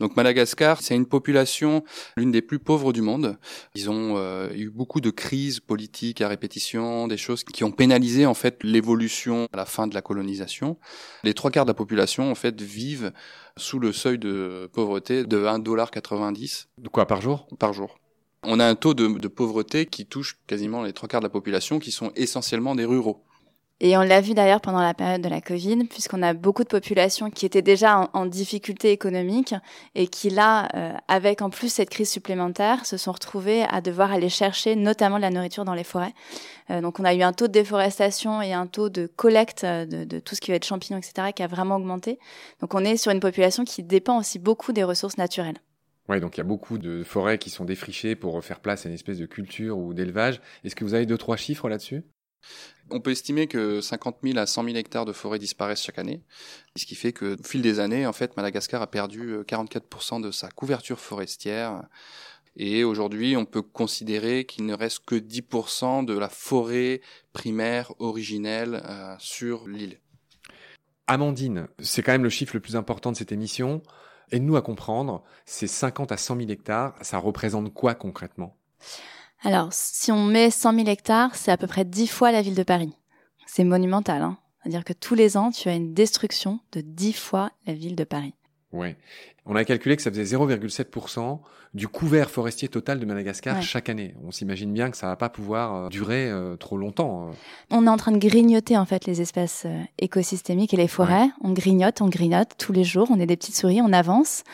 Donc 0.00 0.16
Madagascar, 0.16 0.82
c'est 0.82 0.94
une 0.94 1.06
population 1.06 1.82
l'une 2.18 2.30
des 2.30 2.42
plus 2.42 2.58
pauvres 2.58 2.92
du 2.92 3.00
monde. 3.00 3.38
Ils 3.74 3.88
ont 3.88 4.18
euh, 4.18 4.50
eu 4.54 4.68
beaucoup 4.68 5.00
de 5.00 5.08
crises 5.08 5.60
politiques 5.60 6.20
à 6.20 6.28
répétition, 6.28 7.08
des 7.08 7.16
choses 7.16 7.42
qui 7.42 7.64
ont 7.64 7.72
pénalisé 7.72 8.26
en 8.26 8.34
fait 8.34 8.62
l'évolution 8.62 9.48
à 9.54 9.56
la 9.56 9.64
fin 9.64 9.86
de 9.86 9.94
la 9.94 10.02
colonisation. 10.02 10.76
Les 11.24 11.32
trois 11.32 11.50
quarts 11.50 11.64
de 11.64 11.70
la 11.70 11.74
population 11.74 12.30
en 12.30 12.34
fait 12.34 12.60
vivent 12.60 13.12
sous 13.56 13.78
le 13.78 13.94
seuil 13.94 14.18
de 14.18 14.68
pauvreté 14.74 15.24
de 15.24 15.38
1,90$ 15.38 16.66
De 16.76 16.88
quoi 16.90 17.06
par 17.06 17.22
jour? 17.22 17.48
Par 17.58 17.72
jour. 17.72 17.98
On 18.44 18.60
a 18.60 18.64
un 18.64 18.74
taux 18.74 18.94
de, 18.94 19.28
pauvreté 19.28 19.86
qui 19.86 20.06
touche 20.06 20.38
quasiment 20.46 20.82
les 20.82 20.92
trois 20.92 21.08
quarts 21.08 21.20
de 21.20 21.26
la 21.26 21.30
population, 21.30 21.78
qui 21.78 21.90
sont 21.90 22.12
essentiellement 22.14 22.74
des 22.74 22.84
ruraux. 22.84 23.24
Et 23.80 23.96
on 23.96 24.00
l'a 24.00 24.20
vu 24.20 24.34
d'ailleurs 24.34 24.60
pendant 24.60 24.80
la 24.80 24.92
période 24.92 25.22
de 25.22 25.28
la 25.28 25.40
Covid, 25.40 25.84
puisqu'on 25.84 26.22
a 26.22 26.34
beaucoup 26.34 26.64
de 26.64 26.68
populations 26.68 27.30
qui 27.30 27.46
étaient 27.46 27.62
déjà 27.62 27.98
en, 27.98 28.10
en 28.12 28.26
difficulté 28.26 28.90
économique 28.90 29.54
et 29.94 30.08
qui 30.08 30.30
là, 30.30 30.68
euh, 30.74 30.92
avec 31.06 31.42
en 31.42 31.50
plus 31.50 31.72
cette 31.72 31.88
crise 31.88 32.10
supplémentaire, 32.10 32.86
se 32.86 32.96
sont 32.96 33.12
retrouvées 33.12 33.62
à 33.62 33.80
devoir 33.80 34.10
aller 34.10 34.30
chercher 34.30 34.74
notamment 34.74 35.16
de 35.16 35.22
la 35.22 35.30
nourriture 35.30 35.64
dans 35.64 35.74
les 35.74 35.84
forêts. 35.84 36.12
Euh, 36.70 36.80
donc 36.80 36.98
on 36.98 37.04
a 37.04 37.14
eu 37.14 37.22
un 37.22 37.32
taux 37.32 37.46
de 37.46 37.52
déforestation 37.52 38.42
et 38.42 38.52
un 38.52 38.66
taux 38.66 38.88
de 38.88 39.06
collecte 39.06 39.62
euh, 39.62 39.86
de, 39.86 40.02
de 40.02 40.18
tout 40.18 40.34
ce 40.34 40.40
qui 40.40 40.50
va 40.50 40.56
être 40.56 40.66
champignons, 40.66 40.98
etc., 40.98 41.28
qui 41.34 41.44
a 41.44 41.46
vraiment 41.46 41.76
augmenté. 41.76 42.18
Donc 42.60 42.74
on 42.74 42.84
est 42.84 42.96
sur 42.96 43.12
une 43.12 43.20
population 43.20 43.64
qui 43.64 43.84
dépend 43.84 44.18
aussi 44.18 44.40
beaucoup 44.40 44.72
des 44.72 44.82
ressources 44.82 45.18
naturelles. 45.18 45.58
Ouais, 46.08 46.20
donc 46.20 46.36
il 46.36 46.38
y 46.38 46.40
a 46.40 46.44
beaucoup 46.44 46.78
de 46.78 47.04
forêts 47.04 47.38
qui 47.38 47.50
sont 47.50 47.64
défrichées 47.64 48.16
pour 48.16 48.42
faire 48.42 48.60
place 48.60 48.86
à 48.86 48.88
une 48.88 48.94
espèce 48.94 49.18
de 49.18 49.26
culture 49.26 49.76
ou 49.78 49.92
d'élevage. 49.92 50.40
Est-ce 50.64 50.74
que 50.74 50.84
vous 50.84 50.94
avez 50.94 51.04
deux, 51.04 51.18
trois 51.18 51.36
chiffres 51.36 51.68
là-dessus? 51.68 52.02
On 52.90 53.00
peut 53.00 53.10
estimer 53.10 53.46
que 53.46 53.80
50 53.80 54.18
000 54.22 54.38
à 54.38 54.46
100 54.46 54.64
000 54.64 54.76
hectares 54.76 55.04
de 55.04 55.12
forêt 55.12 55.38
disparaissent 55.38 55.82
chaque 55.82 55.98
année, 55.98 56.22
ce 56.76 56.86
qui 56.86 56.94
fait 56.94 57.12
que, 57.12 57.38
au 57.38 57.42
fil 57.42 57.60
des 57.60 57.80
années, 57.80 58.06
en 58.06 58.12
fait, 58.12 58.36
Madagascar 58.36 58.80
a 58.80 58.86
perdu 58.86 59.30
euh, 59.30 59.42
44% 59.42 60.22
de 60.22 60.30
sa 60.30 60.48
couverture 60.48 60.98
forestière. 60.98 61.82
Et 62.56 62.84
aujourd'hui, 62.84 63.36
on 63.36 63.44
peut 63.44 63.62
considérer 63.62 64.46
qu'il 64.46 64.64
ne 64.64 64.74
reste 64.74 65.04
que 65.04 65.14
10% 65.14 66.06
de 66.06 66.18
la 66.18 66.28
forêt 66.28 67.02
primaire 67.32 67.92
originelle 67.98 68.82
euh, 68.84 69.14
sur 69.18 69.68
l'île. 69.68 70.00
Amandine, 71.06 71.68
c'est 71.78 72.02
quand 72.02 72.12
même 72.12 72.24
le 72.24 72.30
chiffre 72.30 72.54
le 72.54 72.60
plus 72.60 72.76
important 72.76 73.12
de 73.12 73.16
cette 73.16 73.32
émission. 73.32 73.82
Aide-nous 74.30 74.56
à 74.56 74.62
comprendre, 74.62 75.22
ces 75.46 75.66
50 75.66 76.12
à 76.12 76.16
100 76.16 76.36
000 76.36 76.50
hectares, 76.50 76.94
ça 77.00 77.18
représente 77.18 77.72
quoi 77.72 77.94
concrètement? 77.94 78.56
Alors, 79.42 79.68
si 79.72 80.10
on 80.12 80.24
met 80.24 80.50
100 80.50 80.74
000 80.74 80.88
hectares, 80.88 81.34
c'est 81.34 81.52
à 81.52 81.56
peu 81.56 81.66
près 81.66 81.84
10 81.84 82.08
fois 82.08 82.32
la 82.32 82.42
ville 82.42 82.56
de 82.56 82.62
Paris. 82.62 82.92
C'est 83.46 83.64
monumental, 83.64 84.22
hein. 84.22 84.38
C'est-à-dire 84.62 84.84
que 84.84 84.92
tous 84.92 85.14
les 85.14 85.36
ans, 85.36 85.50
tu 85.50 85.68
as 85.68 85.74
une 85.74 85.94
destruction 85.94 86.60
de 86.72 86.80
10 86.80 87.12
fois 87.12 87.50
la 87.66 87.74
ville 87.74 87.96
de 87.96 88.04
Paris. 88.04 88.34
Ouais. 88.72 88.96
On 89.46 89.56
a 89.56 89.64
calculé 89.64 89.96
que 89.96 90.02
ça 90.02 90.10
faisait 90.10 90.36
0,7% 90.36 91.40
du 91.74 91.86
couvert 91.88 92.30
forestier 92.30 92.68
total 92.68 92.98
de 92.98 93.06
Madagascar 93.06 93.56
Ouais. 93.56 93.62
chaque 93.62 93.88
année. 93.88 94.14
On 94.24 94.30
s'imagine 94.30 94.72
bien 94.72 94.90
que 94.90 94.96
ça 94.96 95.06
va 95.06 95.16
pas 95.16 95.28
pouvoir 95.28 95.74
euh, 95.74 95.88
durer 95.88 96.28
euh, 96.30 96.56
trop 96.56 96.76
longtemps. 96.76 97.28
euh. 97.28 97.32
On 97.70 97.86
est 97.86 97.90
en 97.90 97.96
train 97.96 98.12
de 98.12 98.18
grignoter 98.18 98.76
en 98.76 98.84
fait 98.86 99.06
les 99.06 99.20
espèces 99.20 99.64
euh, 99.66 99.82
écosystémiques 99.98 100.74
et 100.74 100.78
les 100.78 100.88
forêts. 100.88 101.28
On 101.42 101.52
grignote, 101.52 102.00
on 102.02 102.08
grignote 102.08 102.50
tous 102.58 102.72
les 102.72 102.84
jours. 102.84 103.08
On 103.10 103.20
est 103.20 103.26
des 103.26 103.36
petites 103.36 103.56
souris, 103.56 103.80
on 103.82 103.92
avance. 103.92 104.44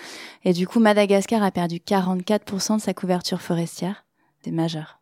Et 0.44 0.52
du 0.52 0.66
coup, 0.66 0.80
Madagascar 0.80 1.42
a 1.42 1.50
perdu 1.50 1.76
44% 1.78 2.76
de 2.76 2.80
sa 2.80 2.94
couverture 2.94 3.40
forestière. 3.40 4.04
C'est 4.44 4.50
majeur. 4.52 5.00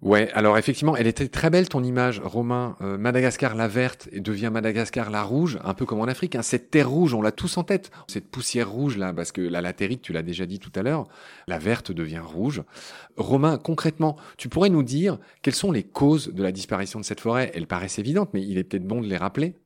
Ouais, 0.00 0.30
alors 0.32 0.56
effectivement, 0.56 0.94
elle 0.94 1.08
était 1.08 1.26
très 1.26 1.50
belle 1.50 1.68
ton 1.68 1.82
image, 1.82 2.20
Romain. 2.24 2.76
Euh, 2.82 2.96
Madagascar 2.96 3.56
la 3.56 3.66
verte 3.66 4.08
devient 4.14 4.48
Madagascar 4.52 5.10
la 5.10 5.24
rouge, 5.24 5.58
un 5.64 5.74
peu 5.74 5.86
comme 5.86 5.98
en 5.98 6.04
Afrique. 6.04 6.36
Hein. 6.36 6.42
Cette 6.42 6.70
terre 6.70 6.88
rouge, 6.88 7.14
on 7.14 7.20
l'a 7.20 7.32
tous 7.32 7.56
en 7.56 7.64
tête. 7.64 7.90
Cette 8.06 8.28
poussière 8.28 8.70
rouge 8.70 8.96
là, 8.96 9.12
parce 9.12 9.32
que 9.32 9.40
la 9.40 9.60
latérite, 9.60 10.00
tu 10.00 10.12
l'as 10.12 10.22
déjà 10.22 10.46
dit 10.46 10.60
tout 10.60 10.70
à 10.76 10.82
l'heure, 10.82 11.08
la 11.48 11.58
verte 11.58 11.90
devient 11.90 12.22
rouge. 12.22 12.62
Romain, 13.16 13.58
concrètement, 13.58 14.16
tu 14.36 14.48
pourrais 14.48 14.70
nous 14.70 14.84
dire 14.84 15.18
quelles 15.42 15.56
sont 15.56 15.72
les 15.72 15.82
causes 15.82 16.32
de 16.32 16.44
la 16.44 16.52
disparition 16.52 17.00
de 17.00 17.04
cette 17.04 17.20
forêt? 17.20 17.50
Elles 17.54 17.66
paraissent 17.66 17.98
évidentes, 17.98 18.30
mais 18.34 18.42
il 18.42 18.56
est 18.56 18.64
peut-être 18.64 18.86
bon 18.86 19.00
de 19.00 19.08
les 19.08 19.16
rappeler. 19.16 19.56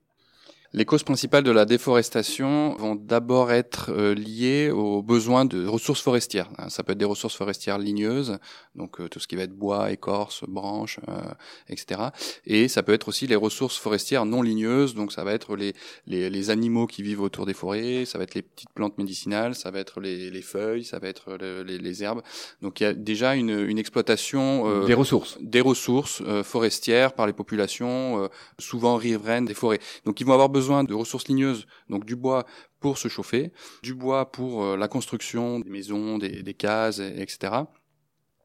Les 0.74 0.86
causes 0.86 1.02
principales 1.02 1.44
de 1.44 1.50
la 1.50 1.66
déforestation 1.66 2.74
vont 2.76 2.94
d'abord 2.94 3.52
être 3.52 3.90
euh, 3.90 4.14
liées 4.14 4.70
aux 4.70 5.02
besoins 5.02 5.44
de 5.44 5.66
ressources 5.66 6.00
forestières. 6.00 6.48
Hein, 6.56 6.70
ça 6.70 6.82
peut 6.82 6.92
être 6.92 6.98
des 6.98 7.04
ressources 7.04 7.36
forestières 7.36 7.76
ligneuses, 7.76 8.38
donc 8.74 8.98
euh, 8.98 9.06
tout 9.06 9.20
ce 9.20 9.28
qui 9.28 9.36
va 9.36 9.42
être 9.42 9.52
bois, 9.52 9.90
écorce, 9.90 10.44
branches, 10.48 10.98
euh, 11.08 11.20
etc. 11.68 12.00
Et 12.46 12.68
ça 12.68 12.82
peut 12.82 12.94
être 12.94 13.08
aussi 13.08 13.26
les 13.26 13.36
ressources 13.36 13.76
forestières 13.76 14.24
non 14.24 14.40
ligneuses, 14.40 14.94
donc 14.94 15.12
ça 15.12 15.24
va 15.24 15.34
être 15.34 15.56
les, 15.56 15.74
les, 16.06 16.30
les, 16.30 16.48
animaux 16.48 16.86
qui 16.86 17.02
vivent 17.02 17.20
autour 17.20 17.44
des 17.44 17.52
forêts, 17.52 18.06
ça 18.06 18.16
va 18.16 18.24
être 18.24 18.34
les 18.34 18.40
petites 18.40 18.70
plantes 18.70 18.96
médicinales, 18.96 19.54
ça 19.54 19.70
va 19.70 19.78
être 19.78 20.00
les, 20.00 20.30
les 20.30 20.42
feuilles, 20.42 20.84
ça 20.84 20.98
va 20.98 21.08
être 21.08 21.34
les, 21.34 21.78
les, 21.78 22.02
herbes. 22.02 22.22
Donc 22.62 22.80
il 22.80 22.84
y 22.84 22.86
a 22.86 22.94
déjà 22.94 23.34
une, 23.34 23.50
une 23.50 23.78
exploitation 23.78 24.86
des 24.86 24.94
ressources, 24.94 25.36
des 25.42 25.60
ressources 25.60 26.22
forestières 26.42 27.12
par 27.12 27.26
les 27.26 27.34
populations, 27.34 28.30
souvent 28.58 28.96
riveraines 28.96 29.44
des 29.44 29.54
forêts. 29.54 29.80
Donc 30.06 30.20
ils 30.20 30.26
vont 30.26 30.32
avoir 30.32 30.48
besoin 30.48 30.61
besoin 30.62 30.84
de 30.84 30.94
ressources 30.94 31.26
ligneuses, 31.26 31.66
donc 31.90 32.04
du 32.04 32.14
bois 32.14 32.46
pour 32.78 32.96
se 32.96 33.08
chauffer, 33.08 33.52
du 33.82 33.94
bois 33.94 34.30
pour 34.30 34.64
euh, 34.64 34.76
la 34.76 34.86
construction 34.86 35.58
des 35.58 35.70
maisons, 35.70 36.18
des, 36.18 36.54
cases, 36.54 37.00
etc. 37.00 37.64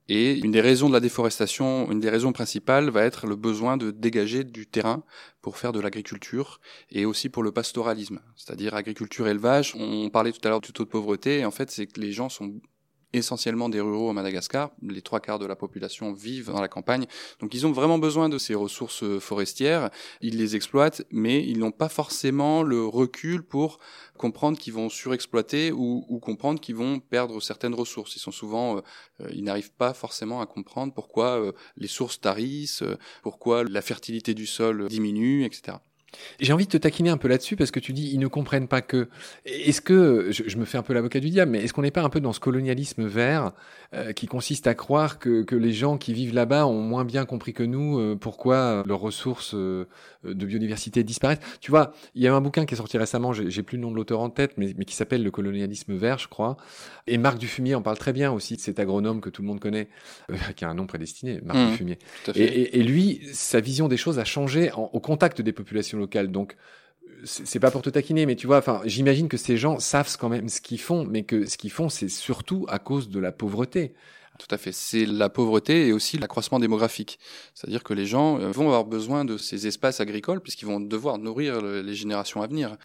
Et 0.10 0.40
une 0.40 0.52
des 0.52 0.62
raisons 0.62 0.88
de 0.88 0.94
la 0.94 1.00
déforestation, 1.00 1.92
une 1.92 2.00
des 2.00 2.10
raisons 2.10 2.32
principales 2.32 2.90
va 2.90 3.04
être 3.04 3.28
le 3.28 3.36
besoin 3.36 3.78
de 3.78 3.92
dégager 3.92 4.44
du 4.44 4.66
terrain 4.66 5.04
pour 5.44 5.58
faire 5.58 5.74
de 5.74 5.80
l'agriculture 5.80 6.60
et 6.90 7.06
aussi 7.06 7.30
pour 7.30 7.44
le 7.44 7.52
pastoralisme, 7.52 8.20
c'est-à-dire 8.36 8.74
agriculture 8.74 9.28
élevage. 9.28 9.76
On 9.78 10.10
parlait 10.10 10.32
tout 10.32 10.46
à 10.46 10.50
l'heure 10.50 10.62
du 10.62 10.72
taux 10.72 10.86
de 10.86 10.90
pauvreté, 10.90 11.40
et 11.40 11.46
en 11.46 11.52
fait 11.52 11.70
c'est 11.70 11.86
que 11.86 12.00
les 12.00 12.14
gens 12.14 12.30
sont 12.30 12.60
essentiellement 13.14 13.70
des 13.70 13.82
ruraux 13.82 14.10
à 14.10 14.14
Madagascar. 14.14 14.72
Les 14.82 15.02
trois 15.02 15.20
quarts 15.20 15.40
de 15.40 15.46
la 15.46 15.56
population 15.56 16.14
vivent 16.14 16.52
dans 16.52 16.62
la 16.62 16.68
campagne. 16.68 17.06
Donc 17.40 17.54
ils 17.54 17.66
ont 17.66 17.72
vraiment 17.72 18.00
besoin 18.00 18.30
de 18.30 18.38
ces 18.38 18.56
ressources 18.56 19.04
euh, 19.04 19.20
forestières. 19.20 19.90
Ils 20.22 20.38
les 20.38 20.56
exploitent, 20.56 21.04
mais 21.12 21.44
ils 21.44 21.60
n'ont 21.60 21.72
pas 21.72 21.90
forcément 21.90 22.64
le 22.64 22.86
recul 22.86 23.44
pour 23.44 23.80
comprendre 24.18 24.58
qu'ils 24.58 24.74
vont 24.74 24.90
surexploiter 24.90 25.72
ou, 25.72 26.06
ou 26.10 26.20
comprendre 26.20 26.60
qu'ils 26.60 26.76
vont 26.76 27.00
perdre 27.00 27.42
certaines 27.42 27.74
ressources. 27.74 28.16
Ils 28.16 28.20
sont 28.20 28.32
souvent, 28.32 28.78
euh, 28.78 28.82
euh, 29.22 29.30
ils 29.34 29.44
n'arrivent 29.44 29.74
pas 29.74 29.94
forcément 29.94 30.42
à 30.42 30.46
comprendre 30.46 30.94
pourquoi 30.94 31.52
les 31.78 31.88
sources 31.88 32.20
tarissent, 32.20 32.84
pourquoi 33.24 33.64
la 33.64 33.82
fertilité 33.82 34.34
du 34.34 34.46
sol 34.46 34.88
diminue, 34.88 35.46
etc. 35.46 35.78
J'ai 36.40 36.54
envie 36.54 36.66
de 36.66 36.72
te 36.72 36.78
taquiner 36.78 37.10
un 37.10 37.18
peu 37.18 37.28
là-dessus 37.28 37.56
parce 37.56 37.72
que 37.72 37.80
tu 37.80 37.94
dis 37.94 38.10
ils 38.14 38.20
ne 38.20 38.28
comprennent 38.28 38.68
pas 38.68 38.82
que. 38.82 39.08
Est-ce 39.46 39.82
que 39.82 40.30
je, 40.32 40.58
me 40.58 40.66
fais 40.66 40.78
un 40.78 40.84
peu 40.84 40.94
l'avocat 40.94 41.20
du 41.20 41.30
diable, 41.30 41.52
mais 41.52 41.64
est-ce 41.64 41.74
qu'on 41.74 41.82
n'est 41.82 41.92
pas 41.92 42.04
un 42.04 42.10
peu 42.10 42.20
dans 42.20 42.34
ce 42.34 42.40
colonialisme 42.40 43.06
vert 43.06 43.52
euh, 43.94 44.12
qui 44.12 44.28
consiste 44.28 44.68
à 44.68 44.76
croire 44.76 45.20
que, 45.20 45.44
que 45.44 45.56
les 45.56 45.74
gens 45.74 45.98
qui 45.98 46.14
vivent 46.14 46.34
là-bas 46.34 46.68
ont 46.68 46.82
moins 46.82 47.06
bien 47.06 47.26
compris 47.26 47.54
que 47.54 47.64
nous 47.64 48.00
euh, 48.00 48.16
pourquoi 48.16 48.84
leurs 48.86 49.00
ressources 49.00 49.54
euh, 49.54 49.88
de 50.24 50.46
biodiversité 50.46 51.04
disparaissent? 51.04 51.40
Tu 51.62 51.72
vois, 51.72 51.94
il 52.16 52.22
y 52.22 52.28
a 52.28 52.36
un 52.36 52.42
bouquin 52.42 52.66
qui 52.66 52.74
est 52.74 52.78
sorti 52.78 52.98
récemment, 52.98 53.34
j'ai 53.34 53.64
plus 53.64 53.78
le 53.78 53.84
nom 53.84 53.92
de 53.92 53.96
l'auteur 53.96 54.20
en 54.20 54.30
tête, 54.30 54.54
mais, 54.58 54.74
mais 54.78 54.86
qui 54.86 54.96
s'appelle 54.96 55.24
Le 55.24 55.32
colonialisme 55.32 55.96
vert, 55.96 56.18
je 56.18 56.28
crois. 56.28 56.58
Et 57.08 57.18
Marc 57.18 57.38
Dufumier 57.38 57.76
en 57.76 57.82
parle 57.82 57.98
très 57.98 58.14
bien 58.14 58.32
aussi, 58.32 58.58
cet 58.58 58.80
agronome 58.80 59.22
que 59.22 59.30
tout 59.30 59.42
le 59.42 59.48
monde 59.48 59.60
connaît, 59.60 59.88
qui 60.56 60.66
a 60.66 60.70
un 60.70 60.74
nom 60.74 60.88
prédestiné, 60.88 61.40
Marc 61.44 61.58
mmh, 61.58 61.70
Dufumier. 61.72 62.00
Et, 62.36 62.44
et, 62.44 62.80
et, 62.80 62.84
lui, 62.84 63.22
sa 63.34 63.60
vision 63.60 63.88
des 63.88 63.98
choses 63.98 64.20
a 64.20 64.26
changé 64.26 64.72
au 64.76 65.00
contact 65.00 65.42
des 65.42 65.54
populations 65.54 65.98
locales. 65.98 66.07
Donc, 66.08 66.56
c'est 67.24 67.60
pas 67.60 67.72
pour 67.72 67.82
te 67.82 67.90
taquiner, 67.90 68.26
mais 68.26 68.36
tu 68.36 68.48
vois, 68.48 68.58
enfin, 68.58 68.82
j'imagine 68.86 69.28
que 69.28 69.38
ces 69.38 69.58
gens 69.58 69.80
savent 69.80 70.16
quand 70.20 70.30
même 70.30 70.50
ce 70.50 70.62
qu'ils 70.62 70.80
font, 70.80 71.06
mais 71.06 71.24
que 71.24 71.46
ce 71.46 71.58
qu'ils 71.58 71.72
font, 71.72 71.90
c'est 71.90 72.10
surtout 72.10 72.66
à 72.70 72.80
cause 72.80 73.10
de 73.10 73.20
la 73.20 73.32
pauvreté. 73.32 73.94
Tout 74.38 74.54
à 74.54 74.58
fait. 74.58 74.72
C'est 74.72 75.06
la 75.06 75.30
pauvreté 75.30 75.88
et 75.88 75.94
aussi 75.94 76.18
l'accroissement 76.18 76.60
démographique. 76.60 77.20
C'est-à-dire 77.56 77.84
que 77.84 77.94
les 77.94 78.06
gens 78.06 78.40
euh, 78.40 78.52
vont 78.52 78.68
avoir 78.68 78.86
besoin 78.86 79.26
de 79.26 79.38
ces 79.38 79.66
espaces 79.66 80.00
agricoles 80.00 80.42
puisqu'ils 80.42 80.68
vont 80.68 80.80
devoir 80.80 81.18
nourrir 81.18 81.60
les 81.62 81.96
générations 81.96 82.44
à 82.44 82.48
venir. 82.48 82.78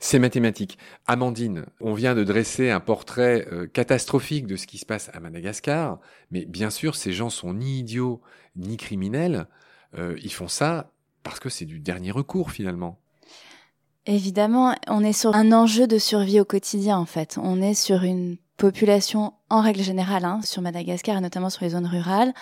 C'est 0.00 0.18
mathématique. 0.18 0.76
Amandine, 1.06 1.66
on 1.80 1.94
vient 1.94 2.16
de 2.16 2.24
dresser 2.24 2.70
un 2.70 2.80
portrait 2.80 3.46
euh, 3.52 3.66
catastrophique 3.68 4.46
de 4.46 4.56
ce 4.56 4.66
qui 4.66 4.78
se 4.78 4.86
passe 4.86 5.08
à 5.12 5.20
Madagascar, 5.20 6.00
mais 6.30 6.44
bien 6.46 6.70
sûr, 6.70 6.96
ces 6.96 7.12
gens 7.12 7.30
sont 7.30 7.54
ni 7.54 7.78
idiots 7.78 8.20
ni 8.56 8.76
criminels. 8.76 9.46
Euh, 9.96 10.16
ils 10.22 10.32
font 10.32 10.48
ça 10.48 10.92
parce 11.22 11.40
que 11.40 11.48
c'est 11.48 11.64
du 11.64 11.80
dernier 11.80 12.10
recours 12.10 12.50
finalement. 12.50 12.98
Évidemment, 14.06 14.74
on 14.86 15.04
est 15.04 15.12
sur 15.12 15.34
un 15.34 15.52
enjeu 15.52 15.86
de 15.86 15.98
survie 15.98 16.40
au 16.40 16.44
quotidien 16.44 16.98
en 16.98 17.04
fait. 17.04 17.38
On 17.42 17.60
est 17.60 17.74
sur 17.74 18.04
une 18.04 18.38
population 18.56 19.34
en 19.50 19.60
règle 19.60 19.82
générale, 19.82 20.24
hein, 20.24 20.40
sur 20.42 20.62
Madagascar 20.62 21.16
et 21.16 21.20
notamment 21.20 21.50
sur 21.50 21.64
les 21.64 21.70
zones 21.70 21.86
rurales, 21.86 22.32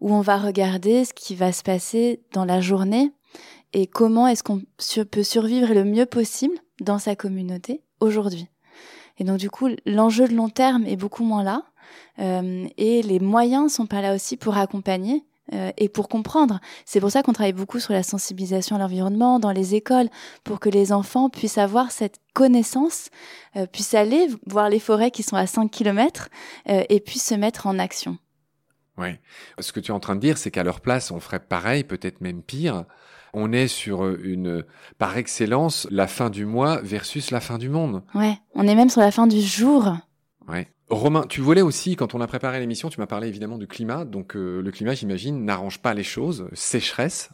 où 0.00 0.14
on 0.14 0.20
va 0.20 0.38
regarder 0.38 1.04
ce 1.04 1.12
qui 1.12 1.34
va 1.34 1.52
se 1.52 1.62
passer 1.62 2.22
dans 2.32 2.44
la 2.44 2.60
journée 2.60 3.12
et 3.72 3.86
comment 3.86 4.26
est-ce 4.26 4.42
qu'on 4.42 4.62
peut 5.10 5.22
survivre 5.22 5.74
le 5.74 5.84
mieux 5.84 6.06
possible 6.06 6.54
dans 6.80 6.98
sa 6.98 7.14
communauté 7.14 7.82
aujourd'hui. 8.00 8.46
Et 9.18 9.24
donc 9.24 9.38
du 9.38 9.50
coup, 9.50 9.68
l'enjeu 9.86 10.26
de 10.26 10.34
long 10.34 10.48
terme 10.48 10.86
est 10.86 10.96
beaucoup 10.96 11.24
moins 11.24 11.42
là, 11.42 11.62
euh, 12.18 12.66
et 12.76 13.02
les 13.02 13.20
moyens 13.20 13.72
sont 13.72 13.86
pas 13.86 14.00
là 14.00 14.14
aussi 14.14 14.36
pour 14.36 14.56
accompagner 14.56 15.24
euh, 15.52 15.72
et 15.76 15.88
pour 15.88 16.08
comprendre. 16.08 16.60
C'est 16.84 17.00
pour 17.00 17.10
ça 17.10 17.22
qu'on 17.22 17.32
travaille 17.32 17.52
beaucoup 17.52 17.80
sur 17.80 17.92
la 17.92 18.02
sensibilisation 18.02 18.76
à 18.76 18.78
l'environnement 18.78 19.38
dans 19.38 19.52
les 19.52 19.74
écoles, 19.74 20.08
pour 20.44 20.60
que 20.60 20.68
les 20.68 20.92
enfants 20.92 21.28
puissent 21.28 21.58
avoir 21.58 21.90
cette 21.90 22.20
connaissance, 22.34 23.10
euh, 23.56 23.66
puissent 23.66 23.94
aller 23.94 24.28
voir 24.46 24.68
les 24.68 24.78
forêts 24.78 25.10
qui 25.10 25.22
sont 25.22 25.36
à 25.36 25.46
5 25.46 25.70
km 25.70 26.28
euh, 26.68 26.82
et 26.88 27.00
puissent 27.00 27.26
se 27.26 27.34
mettre 27.34 27.66
en 27.66 27.78
action. 27.78 28.18
Oui. 28.96 29.16
Ce 29.58 29.72
que 29.72 29.80
tu 29.80 29.92
es 29.92 29.94
en 29.94 30.00
train 30.00 30.14
de 30.14 30.20
dire, 30.20 30.38
c'est 30.38 30.50
qu'à 30.50 30.62
leur 30.62 30.80
place, 30.80 31.10
on 31.10 31.20
ferait 31.20 31.40
pareil, 31.40 31.84
peut-être 31.84 32.20
même 32.20 32.42
pire. 32.42 32.84
On 33.32 33.52
est 33.52 33.68
sur 33.68 34.06
une, 34.06 34.64
par 34.98 35.16
excellence, 35.16 35.86
la 35.90 36.06
fin 36.06 36.30
du 36.30 36.44
mois 36.44 36.80
versus 36.82 37.30
la 37.30 37.40
fin 37.40 37.58
du 37.58 37.68
monde. 37.68 38.02
Ouais. 38.14 38.36
On 38.54 38.66
est 38.66 38.74
même 38.74 38.90
sur 38.90 39.00
la 39.00 39.10
fin 39.10 39.26
du 39.26 39.40
jour. 39.40 39.96
Ouais. 40.48 40.68
Romain, 40.90 41.24
tu 41.28 41.40
voulais 41.40 41.62
aussi, 41.62 41.94
quand 41.94 42.16
on 42.16 42.20
a 42.20 42.26
préparé 42.26 42.58
l'émission, 42.58 42.88
tu 42.88 42.98
m'as 42.98 43.06
parlé 43.06 43.28
évidemment 43.28 43.58
du 43.58 43.68
climat. 43.68 44.04
Donc 44.04 44.34
euh, 44.34 44.60
le 44.60 44.70
climat, 44.72 44.94
j'imagine, 44.94 45.44
n'arrange 45.44 45.80
pas 45.80 45.94
les 45.94 46.02
choses. 46.02 46.48
Sécheresse. 46.52 47.30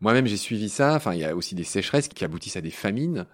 Moi-même, 0.00 0.26
j'ai 0.26 0.36
suivi 0.36 0.68
ça. 0.68 0.94
Enfin, 0.94 1.14
il 1.14 1.20
y 1.20 1.24
a 1.24 1.34
aussi 1.34 1.54
des 1.54 1.64
sécheresses 1.64 2.08
qui 2.08 2.24
aboutissent 2.24 2.58
à 2.58 2.60
des 2.60 2.70
famines. 2.70 3.26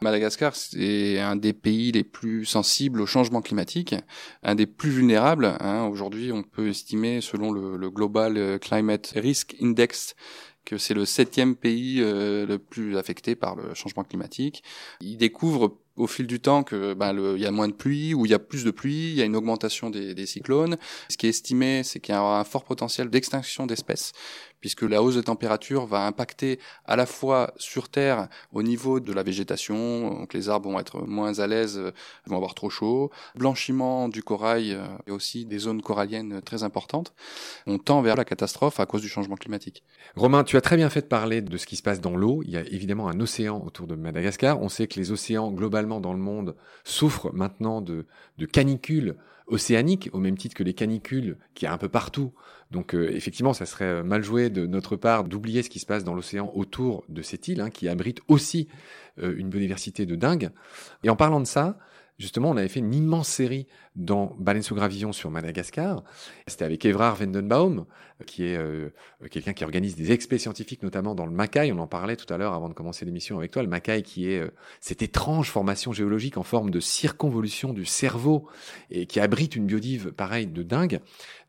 Madagascar, 0.00 0.54
c'est 0.54 1.18
un 1.18 1.36
des 1.36 1.52
pays 1.52 1.92
les 1.92 2.04
plus 2.04 2.44
sensibles 2.44 3.00
au 3.00 3.06
changement 3.06 3.42
climatique, 3.42 3.94
un 4.42 4.54
des 4.54 4.66
plus 4.66 4.90
vulnérables. 4.90 5.56
Hein. 5.60 5.86
Aujourd'hui, 5.86 6.32
on 6.32 6.42
peut 6.42 6.68
estimer, 6.68 7.20
selon 7.20 7.52
le, 7.52 7.76
le, 7.76 7.90
Global 7.90 8.58
Climate 8.60 9.12
Risk 9.16 9.56
Index, 9.60 10.16
que 10.64 10.78
c'est 10.78 10.94
le 10.94 11.04
septième 11.04 11.56
pays 11.56 12.00
euh, 12.00 12.46
le 12.46 12.58
plus 12.58 12.96
affecté 12.96 13.34
par 13.34 13.56
le 13.56 13.74
changement 13.74 14.04
climatique. 14.04 14.62
Il 15.00 15.16
découvre 15.16 15.78
au 15.96 16.06
fil 16.06 16.26
du 16.26 16.40
temps 16.40 16.62
que 16.62 16.94
ben, 16.94 17.14
il 17.36 17.40
y 17.40 17.46
a 17.46 17.50
moins 17.50 17.68
de 17.68 17.74
pluie 17.74 18.14
ou 18.14 18.24
il 18.26 18.30
y 18.30 18.34
a 18.34 18.38
plus 18.38 18.64
de 18.64 18.70
pluie, 18.70 19.10
il 19.10 19.14
y 19.14 19.22
a 19.22 19.24
une 19.24 19.36
augmentation 19.36 19.90
des, 19.90 20.14
des 20.14 20.26
cyclones. 20.26 20.76
Ce 21.08 21.16
qui 21.16 21.26
est 21.26 21.30
estimé, 21.30 21.82
c'est 21.84 22.00
qu'il 22.00 22.14
y 22.14 22.18
a 22.18 22.22
un 22.22 22.44
fort 22.44 22.64
potentiel 22.64 23.10
d'extinction 23.10 23.66
d'espèces 23.66 24.12
puisque 24.62 24.82
la 24.82 25.02
hausse 25.02 25.16
de 25.16 25.20
température 25.20 25.84
va 25.84 26.06
impacter 26.06 26.58
à 26.86 26.96
la 26.96 27.04
fois 27.04 27.52
sur 27.58 27.90
Terre 27.90 28.28
au 28.52 28.62
niveau 28.62 29.00
de 29.00 29.12
la 29.12 29.22
végétation, 29.22 30.20
donc 30.20 30.32
les 30.32 30.48
arbres 30.48 30.70
vont 30.70 30.78
être 30.78 31.02
moins 31.02 31.40
à 31.40 31.46
l'aise, 31.46 31.82
vont 32.26 32.36
avoir 32.36 32.54
trop 32.54 32.70
chaud, 32.70 33.10
blanchiment 33.34 34.08
du 34.08 34.22
corail 34.22 34.72
euh, 34.72 34.86
et 35.06 35.10
aussi 35.10 35.44
des 35.44 35.58
zones 35.58 35.82
coralliennes 35.82 36.40
très 36.42 36.62
importantes. 36.62 37.12
On 37.66 37.78
tend 37.78 38.00
vers 38.02 38.16
la 38.16 38.24
catastrophe 38.24 38.80
à 38.80 38.86
cause 38.86 39.02
du 39.02 39.08
changement 39.08 39.36
climatique. 39.36 39.82
Romain, 40.14 40.44
tu 40.44 40.56
as 40.56 40.60
très 40.60 40.76
bien 40.76 40.88
fait 40.88 41.02
de 41.02 41.06
parler 41.06 41.42
de 41.42 41.56
ce 41.56 41.66
qui 41.66 41.76
se 41.76 41.82
passe 41.82 42.00
dans 42.00 42.16
l'eau. 42.16 42.42
Il 42.44 42.50
y 42.50 42.56
a 42.56 42.62
évidemment 42.62 43.08
un 43.08 43.18
océan 43.20 43.62
autour 43.66 43.88
de 43.88 43.96
Madagascar. 43.96 44.62
On 44.62 44.68
sait 44.68 44.86
que 44.86 44.98
les 44.98 45.10
océans 45.10 45.50
globalement 45.50 46.00
dans 46.00 46.12
le 46.12 46.20
monde 46.20 46.54
souffrent 46.84 47.32
maintenant 47.32 47.80
de, 47.80 48.06
de 48.38 48.46
canicules 48.46 49.16
océaniques, 49.46 50.10
au 50.12 50.18
même 50.18 50.36
titre 50.36 50.54
que 50.54 50.62
les 50.62 50.74
canicules 50.74 51.36
qui 51.54 51.64
y 51.64 51.68
a 51.68 51.72
un 51.72 51.78
peu 51.78 51.88
partout 51.88 52.32
donc 52.72 52.94
euh, 52.94 53.14
effectivement, 53.14 53.52
ça 53.52 53.66
serait 53.66 53.84
euh, 53.84 54.02
mal 54.02 54.24
joué 54.24 54.48
de 54.48 54.66
notre 54.66 54.96
part 54.96 55.24
d'oublier 55.24 55.62
ce 55.62 55.68
qui 55.68 55.78
se 55.78 55.86
passe 55.86 56.04
dans 56.04 56.14
l'océan 56.14 56.50
autour 56.54 57.04
de 57.10 57.20
cette 57.20 57.46
île, 57.46 57.60
hein, 57.60 57.68
qui 57.70 57.86
abrite 57.86 58.20
aussi 58.28 58.66
euh, 59.22 59.34
une 59.36 59.50
biodiversité 59.50 60.06
de 60.06 60.16
dingue. 60.16 60.50
Et 61.04 61.10
en 61.10 61.16
parlant 61.16 61.38
de 61.38 61.46
ça, 61.46 61.78
Justement, 62.18 62.50
on 62.50 62.56
avait 62.56 62.68
fait 62.68 62.78
une 62.78 62.94
immense 62.94 63.26
série 63.26 63.66
dans 63.94 64.34
Baleine 64.38 64.62
sous 64.62 64.74
gravillon 64.74 65.12
sur 65.12 65.30
Madagascar. 65.30 66.02
C'était 66.46 66.64
avec 66.64 66.84
Evrard 66.84 67.16
Vendenbaum, 67.16 67.84
qui 68.26 68.44
est 68.44 68.56
euh, 68.56 68.90
quelqu'un 69.30 69.52
qui 69.52 69.64
organise 69.64 69.96
des 69.96 70.12
expés 70.12 70.38
scientifiques, 70.38 70.82
notamment 70.82 71.14
dans 71.14 71.26
le 71.26 71.32
Macaï. 71.32 71.72
On 71.72 71.78
en 71.78 71.86
parlait 71.86 72.16
tout 72.16 72.32
à 72.32 72.38
l'heure 72.38 72.54
avant 72.54 72.68
de 72.68 72.74
commencer 72.74 73.04
l'émission 73.04 73.38
avec 73.38 73.50
toi. 73.50 73.62
Le 73.62 73.68
Macaï, 73.68 74.02
qui 74.02 74.30
est 74.30 74.40
euh, 74.40 74.50
cette 74.80 75.02
étrange 75.02 75.50
formation 75.50 75.92
géologique 75.92 76.38
en 76.38 76.42
forme 76.42 76.70
de 76.70 76.80
circonvolution 76.80 77.72
du 77.72 77.84
cerveau 77.84 78.48
et 78.90 79.06
qui 79.06 79.20
abrite 79.20 79.56
une 79.56 79.66
biodive 79.66 80.12
pareille 80.12 80.46
de 80.46 80.62
dingue. 80.62 81.00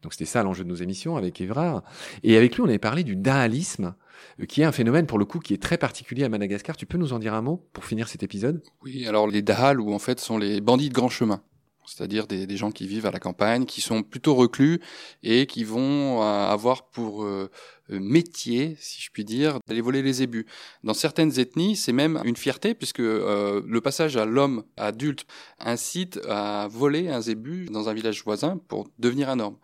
Donc 0.01 0.13
c'était 0.13 0.25
ça 0.25 0.43
l'enjeu 0.43 0.65
de 0.65 0.69
nos 0.69 0.75
émissions 0.75 1.15
avec 1.15 1.39
Évrard. 1.39 1.83
Et 2.23 2.35
avec 2.35 2.55
lui, 2.55 2.61
on 2.61 2.67
avait 2.67 2.77
parlé 2.77 3.05
du 3.05 3.15
daalisme, 3.15 3.95
euh, 4.41 4.45
qui 4.45 4.61
est 4.61 4.65
un 4.65 4.73
phénomène 4.73 5.05
pour 5.05 5.17
le 5.17 5.25
coup 5.25 5.39
qui 5.39 5.53
est 5.53 5.61
très 5.61 5.77
particulier 5.77 6.25
à 6.25 6.29
Madagascar. 6.29 6.75
Tu 6.75 6.85
peux 6.85 6.97
nous 6.97 7.13
en 7.13 7.19
dire 7.19 7.33
un 7.33 7.41
mot 7.41 7.65
pour 7.71 7.85
finir 7.85 8.09
cet 8.09 8.21
épisode? 8.21 8.61
Oui, 8.83 9.07
alors 9.07 9.27
les 9.27 9.41
Dahal, 9.41 9.79
ou 9.79 9.93
en 9.93 9.99
fait 9.99 10.19
sont 10.19 10.37
les 10.37 10.59
bandits 10.59 10.89
de 10.89 10.93
grand 10.93 11.09
chemin 11.09 11.41
c'est-à-dire 11.85 12.27
des, 12.27 12.57
gens 12.57 12.71
qui 12.71 12.87
vivent 12.87 13.05
à 13.05 13.11
la 13.11 13.19
campagne, 13.19 13.65
qui 13.65 13.81
sont 13.81 14.03
plutôt 14.03 14.35
reclus 14.35 14.79
et 15.23 15.45
qui 15.45 15.63
vont 15.63 16.21
euh, 16.21 16.47
avoir 16.47 16.89
pour 16.89 17.23
euh, 17.23 17.49
métier, 17.89 18.75
si 18.79 19.01
je 19.01 19.11
puis 19.11 19.25
dire, 19.25 19.59
d'aller 19.67 19.81
voler 19.81 20.01
les 20.01 20.21
ébus. 20.21 20.45
Dans 20.83 20.93
certaines 20.93 21.39
ethnies, 21.39 21.75
c'est 21.75 21.93
même 21.93 22.21
une 22.25 22.35
fierté 22.35 22.73
puisque 22.73 22.99
euh, 22.99 23.61
le 23.65 23.81
passage 23.81 24.17
à 24.17 24.25
l'homme 24.25 24.63
adulte 24.77 25.25
incite 25.59 26.19
à 26.27 26.67
voler 26.69 27.09
un 27.09 27.21
zébu 27.21 27.65
dans 27.65 27.89
un 27.89 27.93
village 27.93 28.23
voisin 28.23 28.57
pour 28.67 28.89
devenir 28.99 29.29
un 29.29 29.39
homme. 29.39 29.57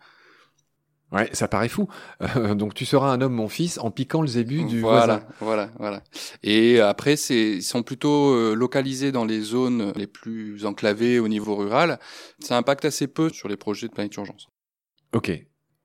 Ouais, 1.12 1.28
ça 1.32 1.48
paraît 1.48 1.68
fou. 1.68 1.88
Euh, 2.22 2.54
donc 2.54 2.74
tu 2.74 2.86
seras 2.86 3.10
un 3.10 3.20
homme, 3.20 3.34
mon 3.34 3.48
fils, 3.48 3.78
en 3.78 3.90
piquant 3.90 4.22
le 4.22 4.28
zébu 4.28 4.64
du 4.64 4.80
voilà, 4.80 5.06
voisin. 5.06 5.26
Voilà, 5.40 5.70
voilà. 5.78 6.02
Et 6.42 6.80
après, 6.80 7.16
c'est 7.16 7.52
ils 7.56 7.62
sont 7.62 7.82
plutôt 7.82 8.32
euh, 8.32 8.54
localisés 8.54 9.10
dans 9.10 9.24
les 9.24 9.40
zones 9.40 9.92
les 9.96 10.06
plus 10.06 10.64
enclavées 10.66 11.18
au 11.18 11.28
niveau 11.28 11.56
rural. 11.56 11.98
Ça 12.38 12.56
impacte 12.56 12.84
assez 12.84 13.08
peu 13.08 13.28
sur 13.30 13.48
les 13.48 13.56
projets 13.56 13.88
de 13.88 13.92
planète 13.92 14.14
urgence. 14.16 14.48
Ok. 15.12 15.32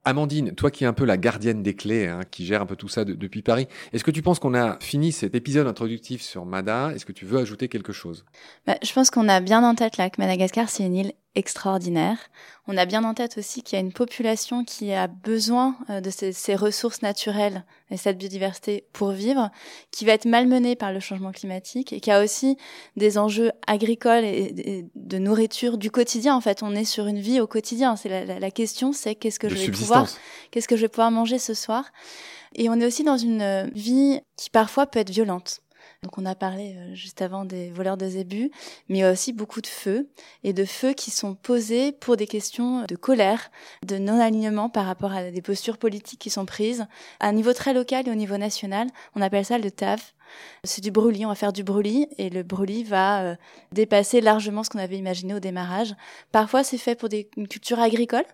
Amandine, 0.07 0.53
toi 0.53 0.69
qui 0.69 0.83
es 0.83 0.87
un 0.87 0.93
peu 0.93 1.03
la 1.03 1.17
gardienne 1.17 1.63
des 1.63 1.73
clés, 1.75 2.05
hein, 2.05 2.19
qui 2.29 2.45
gère 2.45 2.61
un 2.61 2.67
peu 2.67 2.75
tout 2.75 2.87
ça 2.87 3.05
de, 3.05 3.13
depuis 3.13 3.41
Paris, 3.41 3.67
est-ce 3.91 4.03
que 4.03 4.11
tu 4.11 4.21
penses 4.21 4.37
qu'on 4.37 4.53
a 4.53 4.77
fini 4.79 5.11
cet 5.11 5.33
épisode 5.33 5.65
introductif 5.65 6.21
sur 6.21 6.45
Mada? 6.45 6.91
Est-ce 6.93 7.07
que 7.07 7.11
tu 7.11 7.25
veux 7.25 7.39
ajouter 7.39 7.69
quelque 7.69 7.91
chose? 7.91 8.23
Bah, 8.67 8.77
Je 8.83 8.93
pense 8.93 9.09
qu'on 9.09 9.27
a 9.27 9.39
bien 9.39 9.63
en 9.63 9.73
tête 9.73 9.97
là 9.97 10.11
que 10.11 10.21
Madagascar, 10.21 10.69
c'est 10.69 10.83
une 10.83 10.95
île 10.95 11.13
extraordinaire. 11.35 12.17
On 12.67 12.77
a 12.77 12.85
bien 12.85 13.03
en 13.03 13.13
tête 13.13 13.37
aussi 13.37 13.61
qu'il 13.61 13.77
y 13.77 13.81
a 13.81 13.85
une 13.85 13.93
population 13.93 14.63
qui 14.63 14.93
a 14.93 15.07
besoin 15.07 15.75
euh, 15.89 16.01
de 16.01 16.09
ces, 16.09 16.31
ces, 16.31 16.55
ressources 16.55 17.01
naturelles 17.01 17.63
et 17.91 17.97
cette 17.97 18.17
biodiversité 18.17 18.85
pour 18.93 19.11
vivre, 19.11 19.51
qui 19.91 20.05
va 20.05 20.13
être 20.13 20.25
malmenée 20.25 20.75
par 20.75 20.91
le 20.91 20.99
changement 20.99 21.31
climatique 21.31 21.93
et 21.93 21.99
qui 21.99 22.09
a 22.09 22.23
aussi 22.23 22.57
des 22.95 23.17
enjeux 23.17 23.51
agricoles 23.67 24.23
et, 24.23 24.85
de 24.95 25.17
nourriture 25.17 25.77
du 25.77 25.91
quotidien. 25.91 26.35
En 26.35 26.41
fait, 26.41 26.63
on 26.63 26.73
est 26.73 26.85
sur 26.85 27.07
une 27.07 27.19
vie 27.19 27.39
au 27.39 27.47
quotidien. 27.47 27.95
C'est 27.95 28.09
la, 28.09 28.25
la, 28.25 28.39
la, 28.39 28.51
question, 28.51 28.93
c'est 28.93 29.15
qu'est-ce 29.15 29.39
que 29.39 29.49
je 29.49 29.55
vais 29.55 29.71
pouvoir, 29.71 30.07
qu'est-ce 30.51 30.67
que 30.67 30.75
je 30.75 30.81
vais 30.81 30.89
pouvoir 30.89 31.11
manger 31.11 31.37
ce 31.37 31.53
soir? 31.53 31.85
Et 32.55 32.69
on 32.69 32.79
est 32.79 32.85
aussi 32.85 33.03
dans 33.03 33.17
une 33.17 33.41
euh, 33.41 33.67
vie 33.75 34.21
qui 34.37 34.49
parfois 34.49 34.87
peut 34.87 34.99
être 34.99 35.09
violente. 35.09 35.61
Donc 36.05 36.19
on 36.19 36.25
a 36.27 36.35
parlé 36.35 36.75
euh, 36.77 36.93
juste 36.93 37.23
avant 37.23 37.45
des 37.45 37.71
voleurs 37.71 37.97
de 37.97 38.07
zébus, 38.07 38.51
mais 38.89 38.99
il 38.99 39.01
y 39.01 39.03
a 39.03 39.11
aussi 39.11 39.33
beaucoup 39.33 39.59
de 39.59 39.65
feux 39.65 40.07
et 40.43 40.53
de 40.53 40.63
feux 40.63 40.93
qui 40.93 41.09
sont 41.09 41.33
posés 41.33 41.93
pour 41.93 42.15
des 42.15 42.27
questions 42.27 42.83
de 42.87 42.95
colère, 42.95 43.49
de 43.83 43.97
non-alignement 43.97 44.69
par 44.69 44.85
rapport 44.85 45.11
à 45.13 45.31
des 45.31 45.41
postures 45.41 45.79
politiques 45.79 46.19
qui 46.19 46.29
sont 46.29 46.45
prises 46.45 46.85
à 47.19 47.29
un 47.29 47.31
niveau 47.31 47.53
très 47.53 47.73
local 47.73 48.07
et 48.07 48.11
au 48.11 48.15
niveau 48.15 48.37
national. 48.37 48.87
On 49.15 49.21
appelle 49.23 49.45
ça 49.45 49.57
le 49.57 49.71
TAF. 49.71 50.13
C'est 50.63 50.83
du 50.83 50.91
brûlis, 50.91 51.25
on 51.25 51.29
va 51.29 51.35
faire 51.35 51.53
du 51.53 51.63
brûlis 51.63 52.07
et 52.19 52.29
le 52.29 52.43
brûlis 52.43 52.83
va 52.83 53.23
euh, 53.23 53.35
dépasser 53.71 54.21
largement 54.21 54.63
ce 54.63 54.69
qu'on 54.69 54.77
avait 54.77 54.99
imaginé 54.99 55.33
au 55.33 55.39
démarrage. 55.39 55.95
Parfois 56.31 56.63
c'est 56.63 56.77
fait 56.77 56.93
pour 56.93 57.09
des, 57.09 57.31
une 57.35 57.47
culture 57.47 57.79
agricole, 57.79 58.25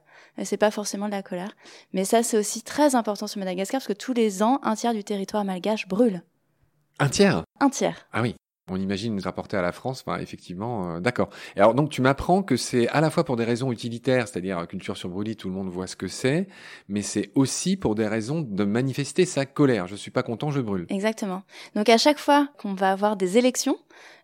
c'est 0.44 0.58
pas 0.58 0.72
forcément 0.72 1.06
de 1.06 1.12
la 1.12 1.24
colère. 1.24 1.56
Mais 1.94 2.04
ça 2.04 2.22
c'est 2.22 2.38
aussi 2.38 2.63
très 2.63 2.96
important 2.96 3.28
sur 3.28 3.40
Madagascar 3.40 3.80
parce 3.80 3.88
que 3.88 3.94
tous 3.94 4.13
les 4.13 4.44
ans, 4.44 4.60
un 4.62 4.75
tiers 4.75 4.94
du 4.94 5.06
territoire 5.06 5.46
malgache 5.46 5.88
brûle. 5.88 6.22
Un 7.01 7.10
tiers 7.10 7.43
Un 7.60 7.70
tiers. 7.70 8.08
Ah 8.13 8.22
oui. 8.22 8.36
On 8.70 8.77
imagine 8.77 9.15
nous 9.15 9.24
rapporter 9.24 9.58
à 9.58 9.62
la 9.62 9.72
France, 9.72 10.03
enfin, 10.05 10.20
effectivement, 10.20 10.96
euh, 10.96 11.00
d'accord. 11.00 11.29
Alors 11.58 11.74
donc 11.74 11.89
tu 11.89 12.01
m'apprends 12.01 12.41
que 12.41 12.55
c'est 12.55 12.88
à 12.89 13.01
la 13.01 13.10
fois 13.10 13.25
pour 13.25 13.36
des 13.36 13.43
raisons 13.43 13.72
utilitaires, 13.72 14.27
c'est-à-dire 14.27 14.65
culture 14.67 14.96
sur 14.96 15.10
brûlis, 15.10 15.36
tout 15.36 15.50
le 15.50 15.53
monde 15.53 15.67
voit 15.67 15.88
ce 15.88 15.98
que 15.98 16.08
c'est, 16.08 16.48
mais 16.88 17.01
c'est 17.01 17.31
aussi 17.36 17.75
pour 17.75 17.96
des 17.96 18.08
raisons 18.08 18.39
de 18.41 18.63
manifester 18.63 19.25
sa 19.25 19.46
colère. 19.46 19.88
Je 19.88 19.96
suis 19.96 20.12
pas 20.12 20.24
content, 20.24 20.51
je 20.51 20.62
brûle. 20.62 20.86
Exactement. 20.89 21.41
Donc 21.75 21.89
à 21.89 21.98
chaque 21.98 22.20
fois 22.20 22.48
qu'on 22.60 22.75
va 22.75 22.91
avoir 22.91 23.17
des 23.17 23.38
élections 23.38 23.77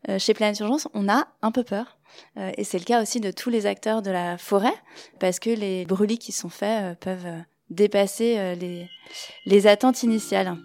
euh, 0.07 0.19
chez 0.19 0.33
Planète 0.33 0.59
Urgence, 0.59 0.87
on 0.93 1.09
a 1.09 1.27
un 1.41 1.51
peu 1.51 1.63
peur. 1.63 1.97
Euh, 2.37 2.51
et 2.57 2.63
c'est 2.63 2.79
le 2.79 2.85
cas 2.85 3.01
aussi 3.01 3.19
de 3.19 3.31
tous 3.31 3.49
les 3.49 3.65
acteurs 3.65 4.01
de 4.01 4.11
la 4.11 4.37
forêt, 4.37 4.73
parce 5.19 5.39
que 5.39 5.49
les 5.49 5.85
brûlis 5.85 6.19
qui 6.19 6.31
sont 6.31 6.49
faits 6.49 6.83
euh, 6.83 6.95
peuvent 6.95 7.25
euh, 7.25 7.39
dépasser 7.69 8.37
euh, 8.37 8.55
les, 8.55 8.87
les 9.45 9.67
attentes 9.67 10.03
initiales. 10.03 10.55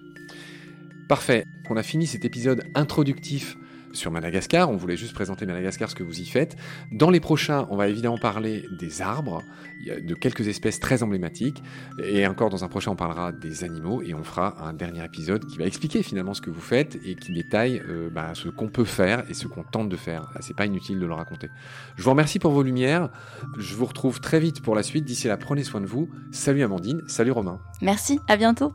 Parfait. 1.09 1.45
On 1.71 1.77
a 1.77 1.83
fini 1.83 2.07
cet 2.07 2.25
épisode 2.25 2.65
introductif 2.75 3.57
sur 3.93 4.11
Madagascar. 4.11 4.71
On 4.71 4.77
voulait 4.77 4.97
juste 4.97 5.15
présenter 5.15 5.47
Madagascar, 5.47 5.91
ce 5.91 5.95
que 5.95 6.03
vous 6.03 6.21
y 6.21 6.27
faites. 6.27 6.57
Dans 6.91 7.11
les 7.11 7.21
prochains, 7.21 7.67
on 7.71 7.77
va 7.77 7.89
évidemment 7.89 8.19
parler 8.19 8.65
des 8.79 9.03
arbres, 9.03 9.43
de 9.87 10.15
quelques 10.15 10.49
espèces 10.49 10.81
très 10.81 11.03
emblématiques. 11.03 11.63
Et 12.03 12.27
encore 12.27 12.51
dans 12.51 12.65
un 12.65 12.69
prochain, 12.69 12.93
on 12.93 12.97
parlera 12.97 13.33
des 13.33 13.65
animaux 13.65 14.03
et 14.03 14.15
on 14.15 14.23
fera 14.23 14.63
un 14.67 14.73
dernier 14.73 15.05
épisode 15.05 15.45
qui 15.47 15.59
va 15.59 15.65
expliquer 15.65 16.03
finalement 16.03 16.35
ce 16.35 16.41
que 16.41 16.51
vous 16.51 16.61
faites 16.61 16.99
et 17.05 17.15
qui 17.15 17.33
détaille 17.33 17.83
euh, 17.89 18.11
bah, 18.11 18.33
ce 18.35 18.49
qu'on 18.49 18.69
peut 18.69 18.85
faire 18.85 19.25
et 19.29 19.35
ce 19.35 19.47
qu'on 19.47 19.63
tente 19.63 19.89
de 19.89 19.97
faire. 19.97 20.29
C'est 20.41 20.57
pas 20.57 20.67
inutile 20.67 20.99
de 20.99 21.07
le 21.07 21.15
raconter. 21.15 21.49
Je 21.97 22.03
vous 22.03 22.11
remercie 22.11 22.39
pour 22.39 22.53
vos 22.53 22.63
lumières. 22.63 23.11
Je 23.59 23.75
vous 23.75 23.87
retrouve 23.87 24.21
très 24.21 24.41
vite 24.41 24.63
pour 24.63 24.75
la 24.75 24.83
suite. 24.83 25.05
D'ici 25.05 25.29
là, 25.29 25.37
prenez 25.37 25.65
soin 25.65 25.81
de 25.81 25.87
vous. 25.87 26.09
Salut 26.31 26.63
Amandine. 26.63 27.03
Salut 27.07 27.33
Romain. 27.33 27.61
Merci. 27.81 28.21
À 28.29 28.37
bientôt. 28.37 28.73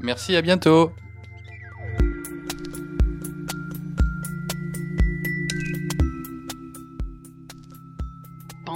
Merci. 0.00 0.34
À 0.34 0.42
bientôt. 0.42 0.92